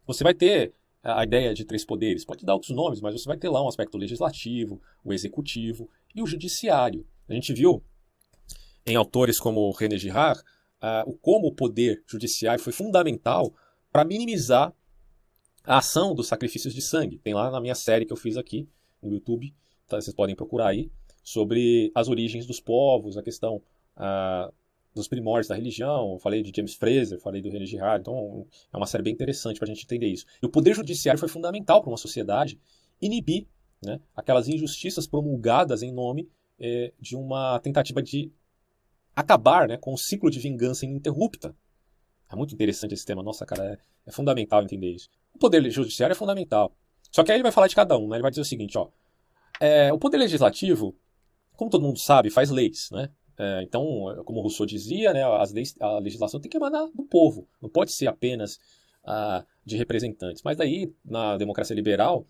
você 0.07 0.25
vai 0.25 0.35
ter 0.35 0.73
a 1.03 1.23
ideia 1.23 1.55
de 1.55 1.65
três 1.65 1.85
poderes, 1.85 2.25
pode 2.25 2.45
dar 2.45 2.55
outros 2.55 2.75
nomes, 2.75 3.01
mas 3.01 3.15
você 3.15 3.29
vai 3.29 3.37
ter 3.37 3.49
lá 3.49 3.63
um 3.63 3.69
aspecto 3.69 3.97
legislativo, 3.97 4.81
o 5.05 5.13
executivo 5.13 5.89
e 6.15 6.23
o 6.23 6.27
judiciário. 6.27 7.07
A 7.29 7.35
gente 7.35 7.53
viu 7.53 7.83
em 8.85 8.97
autores 8.97 9.39
como 9.39 9.71
René 9.73 9.99
Girard 9.99 10.41
uh, 10.81 11.13
como 11.19 11.49
o 11.49 11.55
poder 11.55 12.03
judiciário 12.07 12.63
foi 12.63 12.73
fundamental 12.73 13.55
para 13.93 14.05
minimizar 14.05 14.73
a 15.65 15.79
ação 15.79 16.15
dos 16.15 16.29
sacrifícios 16.29 16.75
de 16.75 16.81
sangue. 16.81 17.19
Tem 17.19 17.35
lá 17.35 17.51
na 17.51 17.61
minha 17.61 17.75
série 17.75 18.05
que 18.05 18.13
eu 18.13 18.17
fiz 18.17 18.37
aqui 18.37 18.69
no 19.07 19.15
YouTube, 19.15 19.55
tá? 19.89 20.01
vocês 20.01 20.15
podem 20.15 20.35
procurar 20.35 20.69
aí, 20.69 20.91
sobre 21.23 21.91
as 21.95 22.09
origens 22.09 22.47
dos 22.47 22.61
povos, 22.61 23.17
a 23.17 23.23
questão 23.23 23.63
uh, 23.97 24.53
dos 24.95 25.09
primórdios 25.09 25.49
da 25.49 25.55
religião, 25.55 26.13
eu 26.13 26.19
falei 26.19 26.43
de 26.43 26.53
James 26.55 26.75
Fraser, 26.75 27.21
falei 27.21 27.43
do 27.43 27.51
René 27.51 27.67
Girard, 27.67 28.01
então 28.01 28.47
é 28.73 28.77
uma 28.77 28.87
série 28.87 29.03
bem 29.03 29.13
interessante 29.13 29.59
para 29.59 29.67
a 29.67 29.75
gente 29.75 29.85
entender 29.85 30.07
isso. 30.07 30.25
E 30.43 30.47
o 30.47 30.49
poder 30.49 30.75
judiciário 30.75 31.19
foi 31.19 31.29
fundamental 31.29 31.83
para 31.83 31.91
uma 31.91 31.99
sociedade 31.99 32.59
inibir 33.01 33.47
né, 33.85 34.01
aquelas 34.15 34.49
injustiças 34.49 35.07
promulgadas 35.07 35.83
em 35.83 35.93
nome 35.93 36.29
é, 36.59 36.93
de 36.99 37.15
uma 37.15 37.59
tentativa 37.61 38.03
de 38.03 38.33
acabar 39.15 39.69
né, 39.69 39.77
com 39.77 39.93
o 39.93 39.99
ciclo 39.99 40.31
de 40.31 40.41
vingança 40.41 40.87
ininterrupta. 40.87 41.55
É 42.31 42.35
muito 42.35 42.55
interessante 42.55 42.95
esse 42.95 43.05
tema, 43.05 43.23
nossa, 43.23 43.45
cara, 43.45 43.73
é, 43.73 43.79
é 44.07 44.13
fundamental 44.13 44.63
entender 44.63 44.93
isso. 44.93 45.09
O 45.35 45.39
poder 45.39 45.69
judiciário 45.71 46.13
é 46.13 46.17
fundamental. 46.17 46.75
Só 47.17 47.25
que 47.25 47.33
aí 47.33 47.37
ele 47.37 47.43
vai 47.45 47.51
falar 47.51 47.67
de 47.67 47.75
cada 47.75 47.97
um, 47.97 48.09
né? 48.09 48.17
Ele 48.17 48.23
vai 48.23 48.31
dizer 48.31 48.43
o 48.43 48.45
seguinte, 48.45 48.77
ó. 48.77 48.89
É, 49.59 49.91
o 49.91 49.99
poder 49.99 50.19
legislativo, 50.19 50.95
como 51.57 51.71
todo 51.71 51.81
mundo 51.81 51.99
sabe, 51.99 52.29
faz 52.29 52.51
leis, 52.51 52.91
né? 52.93 53.09
É, 53.39 53.63
então, 53.63 54.23
como 54.27 54.43
Rousseau 54.43 54.67
dizia, 54.67 55.15
né, 55.15 55.25
as 55.25 55.51
leis, 55.51 55.75
a 55.81 55.99
legislação 55.99 56.39
tem 56.39 56.51
que 56.51 56.59
emanar 56.59 56.87
do 56.95 57.05
povo, 57.05 57.49
não 57.61 57.71
pode 57.71 57.93
ser 57.93 58.07
apenas 58.07 58.61
ah, 59.03 59.47
de 59.65 59.79
representantes. 59.79 60.43
Mas 60.43 60.59
daí, 60.59 60.93
na 61.03 61.39
democracia 61.39 61.75
liberal, 61.75 62.27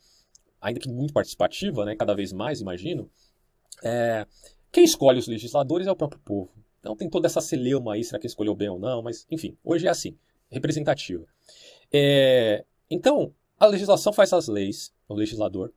ainda 0.61 0.79
que 0.79 0.89
muito 0.89 1.13
participativa, 1.13 1.85
né, 1.85 1.97
cada 1.97 2.15
vez 2.15 2.33
mais, 2.33 2.61
imagino, 2.61 3.11
é, 3.83 4.25
quem 4.71 4.85
escolhe 4.85 5.19
os 5.19 5.27
legisladores 5.27 5.89
é 5.89 5.91
o 5.91 5.97
próprio 5.97 6.21
povo. 6.21 6.53
Então 6.79 6.95
tem 6.95 7.11
toda 7.11 7.27
essa 7.27 7.41
celeuma 7.41 7.95
aí, 7.95 8.05
será 8.05 8.21
que 8.21 8.27
escolheu 8.29 8.55
bem 8.55 8.69
ou 8.69 8.79
não, 8.79 9.03
mas 9.03 9.27
enfim, 9.29 9.59
hoje 9.65 9.89
é 9.89 9.91
assim, 9.91 10.17
representativa. 10.49 11.27
É, 11.93 12.65
então, 12.89 13.35
a 13.59 13.67
legislação 13.67 14.13
faz 14.13 14.33
as 14.33 14.49
leis, 14.49 14.93
o 15.09 15.15
legislador, 15.15 15.73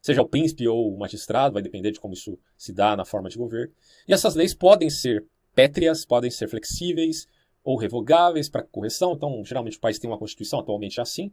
seja 0.00 0.22
o 0.22 0.28
príncipe 0.28 0.66
ou 0.68 0.94
o 0.94 0.98
magistrado, 0.98 1.54
vai 1.54 1.62
depender 1.62 1.90
de 1.90 2.00
como 2.00 2.14
isso 2.14 2.38
se 2.56 2.72
dá 2.72 2.96
na 2.96 3.04
forma 3.04 3.28
de 3.28 3.38
governo. 3.38 3.72
E 4.06 4.12
essas 4.12 4.34
leis 4.34 4.54
podem 4.54 4.90
ser 4.90 5.24
pétreas, 5.54 6.04
podem 6.04 6.30
ser 6.30 6.48
flexíveis 6.48 7.26
ou 7.62 7.76
revogáveis 7.76 8.48
para 8.48 8.62
correção. 8.62 9.14
Então, 9.14 9.42
geralmente 9.44 9.78
o 9.78 9.80
país 9.80 9.98
tem 9.98 10.10
uma 10.10 10.18
constituição, 10.18 10.60
atualmente 10.60 11.00
é 11.00 11.02
assim, 11.02 11.32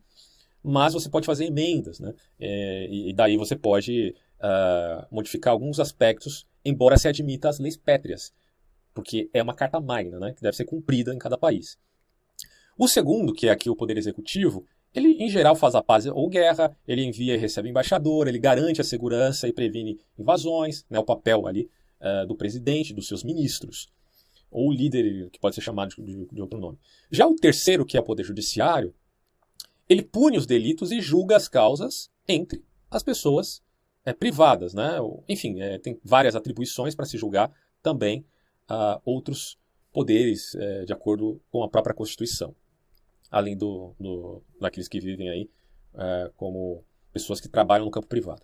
mas 0.64 0.94
você 0.94 1.10
pode 1.10 1.26
fazer 1.26 1.46
emendas, 1.46 2.00
né? 2.00 2.14
É, 2.40 2.88
e 2.90 3.14
daí 3.14 3.36
você 3.36 3.56
pode 3.56 4.16
uh, 4.40 5.06
modificar 5.12 5.54
alguns 5.54 5.80
aspectos, 5.80 6.48
embora 6.64 6.98
se 6.98 7.08
admita 7.08 7.50
as 7.50 7.60
leis 7.60 7.76
pétreas, 7.76 8.32
porque 8.94 9.30
é 9.34 9.42
uma 9.42 9.56
carta 9.56 9.80
magna, 9.80 10.20
né? 10.20 10.34
Que 10.34 10.42
deve 10.42 10.56
ser 10.56 10.66
cumprida 10.66 11.14
em 11.14 11.18
cada 11.18 11.38
país. 11.38 11.78
O 12.78 12.88
segundo, 12.88 13.34
que 13.34 13.48
é 13.48 13.52
aqui 13.52 13.70
o 13.70 13.76
Poder 13.76 13.98
Executivo, 13.98 14.66
ele, 14.94 15.24
em 15.24 15.30
geral, 15.30 15.56
faz 15.56 15.74
a 15.74 15.82
paz 15.82 16.06
ou 16.06 16.28
guerra, 16.30 16.76
ele 16.86 17.04
envia 17.04 17.36
e 17.36 17.38
recebe 17.38 17.70
embaixador, 17.70 18.28
ele 18.28 18.40
garante 18.40 18.82
a 18.82 18.84
segurança 18.84 19.48
e 19.48 19.54
previne 19.54 20.00
invasões, 20.18 20.86
né, 20.90 21.00
o 21.00 21.04
papel 21.04 21.48
ali 21.48 21.70
uh, 22.02 22.28
do 22.28 22.36
presidente, 22.36 22.94
dos 22.94 23.08
seus 23.08 23.24
ministros, 23.24 23.90
ou 24.50 24.72
líder, 24.72 25.30
que 25.30 25.40
pode 25.40 25.56
ser 25.56 25.62
chamado 25.62 25.96
de, 25.98 26.26
de, 26.26 26.42
outro 26.42 26.60
nome. 26.60 26.78
Já 27.10 27.26
o 27.26 27.36
terceiro, 27.36 27.86
que 27.86 27.96
é 27.96 28.02
o 28.02 28.04
poder 28.04 28.24
judiciário, 28.24 28.94
ele 29.88 30.04
pune 30.04 30.38
os 30.38 30.46
delitos 30.46 30.92
e 30.92 31.00
julga 31.00 31.38
as 31.38 31.48
causas 31.48 32.10
entre 32.28 32.64
as 32.90 33.02
pessoas 33.02 33.64
é, 34.04 34.12
privadas. 34.12 34.74
Né? 34.74 34.98
Enfim, 35.28 35.62
é, 35.62 35.78
tem 35.78 36.00
várias 36.04 36.36
atribuições 36.36 36.96
para 36.96 37.06
se 37.06 37.18
julgar 37.18 37.52
também 37.82 38.26
uh, 38.70 39.02
outros 39.06 39.58
poderes 39.94 40.54
é, 40.56 40.86
de 40.86 40.94
acordo 40.94 41.42
com 41.50 41.64
a 41.64 41.70
própria 41.70 41.96
Constituição 41.96 42.56
além 43.32 43.58
do, 43.58 43.96
do 44.00 44.44
daqueles 44.60 44.88
que 44.88 45.00
vivem 45.00 45.30
aí 45.30 45.50
é, 45.96 46.32
como 46.36 46.84
pessoas 47.12 47.40
que 47.42 47.50
trabalham 47.50 47.86
no 47.86 47.92
campo 47.92 48.08
privado. 48.08 48.44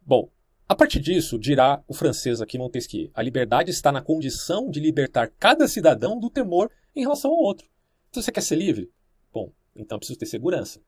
Bom, 0.00 0.30
A 0.70 0.74
partir 0.76 1.00
disso, 1.00 1.38
dirá 1.38 1.82
o 1.88 1.94
francês 1.94 2.42
aqui 2.42 2.58
Montesquieu, 2.58 3.10
a 3.14 3.22
liberdade 3.22 3.70
está 3.70 3.90
na 3.90 4.02
condição 4.02 4.70
de 4.70 4.78
libertar 4.78 5.32
cada 5.38 5.66
cidadão 5.66 6.20
do 6.20 6.28
temor 6.28 6.70
em 6.94 7.00
relação 7.00 7.30
ao 7.30 7.38
outro. 7.38 7.66
Então 8.10 8.22
você 8.22 8.30
quer 8.30 8.42
ser 8.42 8.56
livre? 8.56 8.90
Bom, 9.32 9.50
então 9.74 9.98
preciso 9.98 10.18
ter 10.18 10.26
segurança. 10.26 10.78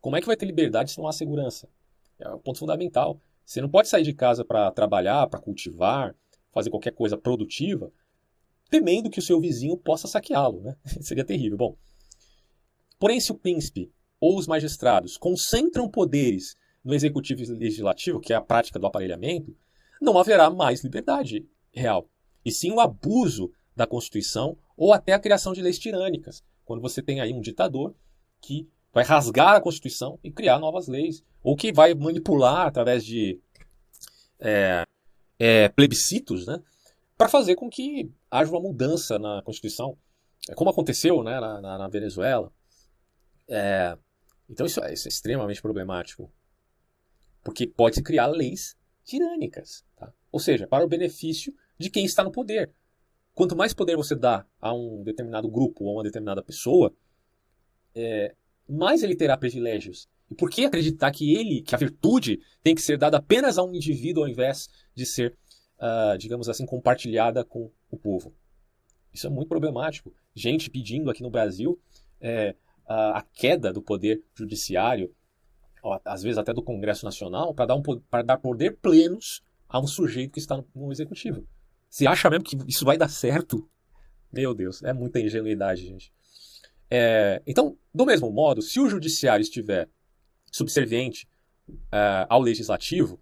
Como 0.00 0.16
é 0.16 0.20
que 0.22 0.26
vai 0.26 0.34
ter 0.34 0.46
liberdade 0.46 0.92
se 0.92 0.98
não 0.98 1.06
há 1.06 1.12
segurança? 1.12 1.68
É 2.18 2.26
um 2.30 2.38
ponto 2.38 2.58
fundamental. 2.58 3.20
Você 3.44 3.60
não 3.60 3.68
pode 3.68 3.88
sair 3.88 4.02
de 4.02 4.14
casa 4.14 4.46
para 4.46 4.70
trabalhar, 4.70 5.26
para 5.26 5.40
cultivar, 5.40 6.14
fazer 6.50 6.70
qualquer 6.70 6.92
coisa 6.92 7.18
produtiva, 7.18 7.92
temendo 8.70 9.10
que 9.10 9.18
o 9.18 9.22
seu 9.22 9.38
vizinho 9.38 9.76
possa 9.76 10.08
saqueá-lo. 10.08 10.62
Né? 10.62 10.74
Seria 11.02 11.22
terrível. 11.22 11.58
Bom, 11.58 11.76
porém, 12.98 13.20
se 13.20 13.32
o 13.32 13.38
príncipe 13.38 13.92
ou 14.20 14.38
os 14.38 14.46
magistrados 14.46 15.16
concentram 15.16 15.88
poderes 15.88 16.56
no 16.84 16.94
executivo 16.94 17.42
e 17.42 17.46
legislativo, 17.46 18.20
que 18.20 18.32
é 18.32 18.36
a 18.36 18.40
prática 18.40 18.78
do 18.78 18.86
aparelhamento, 18.86 19.56
não 20.00 20.18
haverá 20.18 20.50
mais 20.50 20.84
liberdade 20.84 21.46
real. 21.72 22.08
E 22.44 22.52
sim 22.52 22.70
o 22.70 22.80
abuso 22.80 23.50
da 23.74 23.86
Constituição 23.86 24.56
ou 24.76 24.92
até 24.92 25.12
a 25.12 25.18
criação 25.18 25.52
de 25.52 25.60
leis 25.62 25.78
tirânicas, 25.78 26.42
quando 26.64 26.80
você 26.80 27.02
tem 27.02 27.20
aí 27.20 27.32
um 27.32 27.40
ditador 27.40 27.94
que 28.40 28.68
vai 28.92 29.04
rasgar 29.04 29.56
a 29.56 29.60
Constituição 29.60 30.18
e 30.22 30.30
criar 30.30 30.58
novas 30.58 30.88
leis, 30.88 31.22
ou 31.42 31.54
que 31.54 31.72
vai 31.72 31.92
manipular 31.94 32.66
através 32.66 33.04
de 33.04 33.38
é, 34.40 34.84
é, 35.38 35.68
plebiscitos, 35.68 36.46
né, 36.46 36.62
para 37.16 37.28
fazer 37.28 37.56
com 37.56 37.68
que 37.68 38.10
haja 38.30 38.50
uma 38.50 38.60
mudança 38.60 39.18
na 39.18 39.42
Constituição, 39.42 39.96
é 40.48 40.54
como 40.54 40.70
aconteceu 40.70 41.22
né, 41.22 41.38
na, 41.40 41.60
na, 41.60 41.78
na 41.78 41.88
Venezuela. 41.88 42.52
É, 43.48 43.96
então 44.48 44.66
isso 44.66 44.82
é, 44.82 44.92
isso 44.92 45.08
é, 45.08 45.10
extremamente 45.10 45.62
problemático, 45.62 46.32
porque 47.42 47.66
pode 47.66 47.96
se 47.96 48.02
criar 48.02 48.26
leis 48.26 48.76
tirânicas, 49.04 49.84
tá? 49.96 50.12
ou 50.32 50.40
seja, 50.40 50.66
para 50.66 50.84
o 50.84 50.88
benefício 50.88 51.54
de 51.78 51.90
quem 51.90 52.04
está 52.04 52.24
no 52.24 52.32
poder. 52.32 52.72
Quanto 53.34 53.56
mais 53.56 53.74
poder 53.74 53.96
você 53.96 54.14
dá 54.14 54.46
a 54.60 54.72
um 54.72 55.02
determinado 55.04 55.48
grupo 55.48 55.84
ou 55.84 55.90
a 55.90 55.92
uma 55.94 56.02
determinada 56.02 56.42
pessoa, 56.42 56.92
é, 57.94 58.34
mais 58.68 59.02
ele 59.02 59.14
terá 59.14 59.36
privilégios. 59.36 60.08
E 60.30 60.34
por 60.34 60.50
que 60.50 60.64
acreditar 60.64 61.10
que 61.12 61.34
ele, 61.34 61.62
que 61.62 61.74
a 61.74 61.78
virtude 61.78 62.40
tem 62.62 62.74
que 62.74 62.82
ser 62.82 62.98
dada 62.98 63.18
apenas 63.18 63.58
a 63.58 63.62
um 63.62 63.74
indivíduo 63.74 64.24
ao 64.24 64.28
invés 64.28 64.68
de 64.94 65.06
ser, 65.06 65.36
uh, 65.78 66.18
digamos 66.18 66.48
assim, 66.48 66.66
compartilhada 66.66 67.44
com 67.44 67.70
o 67.90 67.96
povo? 67.96 68.34
Isso 69.12 69.26
é 69.26 69.30
muito 69.30 69.48
problemático. 69.48 70.12
Gente 70.34 70.68
pedindo 70.68 71.10
aqui 71.10 71.22
no 71.22 71.30
Brasil 71.30 71.80
é, 72.20 72.54
a, 72.86 73.22
queda 73.34 73.72
do 73.72 73.82
poder 73.82 74.22
judiciário, 74.34 75.14
às 76.04 76.22
vezes 76.22 76.38
até 76.38 76.52
do 76.52 76.62
Congresso 76.62 77.04
Nacional, 77.04 77.54
para 77.54 77.66
dar, 77.66 77.76
um, 77.76 77.82
dar 78.24 78.38
poder 78.38 78.76
plenos 78.76 79.42
a 79.68 79.80
um 79.80 79.86
sujeito 79.86 80.32
que 80.32 80.40
está 80.40 80.62
no, 80.74 80.92
executivo. 80.92 81.46
Você 81.88 82.06
acha 82.06 82.28
mesmo 82.30 82.44
que 82.44 82.56
isso 82.66 82.84
vai 82.84 82.96
dar 82.96 83.08
certo? 83.08 83.68
Meu 84.32 84.54
Deus, 84.54 84.82
é 84.82 84.92
muita 84.92 85.20
ingenuidade, 85.20 85.86
gente. 85.86 86.12
É, 86.90 87.42
então, 87.46 87.76
do 87.94 88.06
mesmo 88.06 88.30
modo, 88.30 88.62
se 88.62 88.78
o 88.80 88.88
judiciário 88.88 89.42
estiver 89.42 89.88
subserviente 90.52 91.28
é, 91.92 92.26
ao 92.28 92.40
legislativo, 92.40 93.20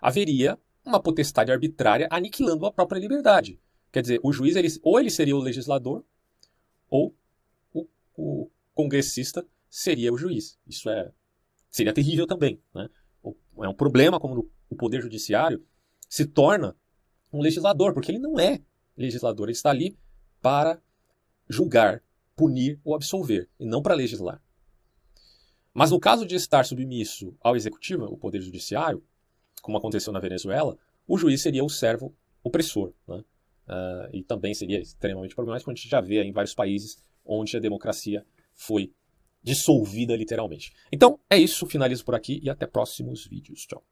haveria 0.00 0.58
uma 0.84 1.00
potestade 1.00 1.50
arbitrária 1.50 2.08
aniquilando 2.10 2.66
a 2.66 2.72
própria 2.72 2.98
liberdade. 2.98 3.60
Quer 3.92 4.02
dizer, 4.02 4.20
o 4.22 4.32
juiz, 4.32 4.56
ele, 4.56 4.68
ou 4.82 4.98
ele 4.98 5.10
seria 5.10 5.36
o 5.36 5.40
legislador, 5.40 6.04
ou 6.88 7.14
o, 7.72 7.86
o 8.16 8.50
congressista 8.80 9.46
seria 9.68 10.12
o 10.12 10.16
juiz. 10.16 10.58
Isso 10.66 10.88
é, 10.88 11.12
seria 11.70 11.92
terrível 11.92 12.26
também. 12.26 12.62
Né? 12.74 12.88
É 13.62 13.68
um 13.68 13.74
problema 13.74 14.18
como 14.18 14.50
o 14.68 14.76
poder 14.76 15.02
judiciário 15.02 15.64
se 16.08 16.24
torna 16.24 16.74
um 17.32 17.40
legislador, 17.40 17.92
porque 17.92 18.10
ele 18.10 18.18
não 18.18 18.40
é 18.40 18.60
legislador, 18.96 19.46
ele 19.46 19.52
está 19.52 19.70
ali 19.70 19.98
para 20.40 20.80
julgar 21.48 22.02
punir 22.34 22.80
ou 22.82 22.94
absolver, 22.94 23.48
e 23.58 23.66
não 23.66 23.82
para 23.82 23.94
legislar. 23.94 24.42
Mas 25.74 25.90
no 25.90 26.00
caso 26.00 26.26
de 26.26 26.34
estar 26.34 26.64
submisso 26.64 27.36
ao 27.40 27.54
executivo, 27.54 28.04
o 28.06 28.16
poder 28.16 28.40
judiciário, 28.40 29.04
como 29.60 29.76
aconteceu 29.76 30.12
na 30.12 30.18
Venezuela, 30.18 30.76
o 31.06 31.18
juiz 31.18 31.42
seria 31.42 31.62
o 31.62 31.68
servo 31.68 32.16
opressor. 32.42 32.94
Né? 33.06 33.22
Uh, 33.68 34.16
e 34.16 34.24
também 34.24 34.54
seria 34.54 34.80
extremamente 34.80 35.34
problemático, 35.34 35.70
a 35.70 35.74
gente 35.74 35.88
já 35.88 36.00
vê 36.00 36.22
em 36.22 36.32
vários 36.32 36.54
países 36.54 37.02
onde 37.24 37.56
a 37.56 37.60
democracia 37.60 38.26
foi 38.60 38.92
dissolvida 39.42 40.14
literalmente. 40.14 40.70
Então 40.92 41.18
é 41.28 41.38
isso, 41.38 41.66
finalizo 41.66 42.04
por 42.04 42.14
aqui 42.14 42.40
e 42.42 42.50
até 42.50 42.66
próximos 42.66 43.26
vídeos. 43.26 43.66
Tchau. 43.66 43.82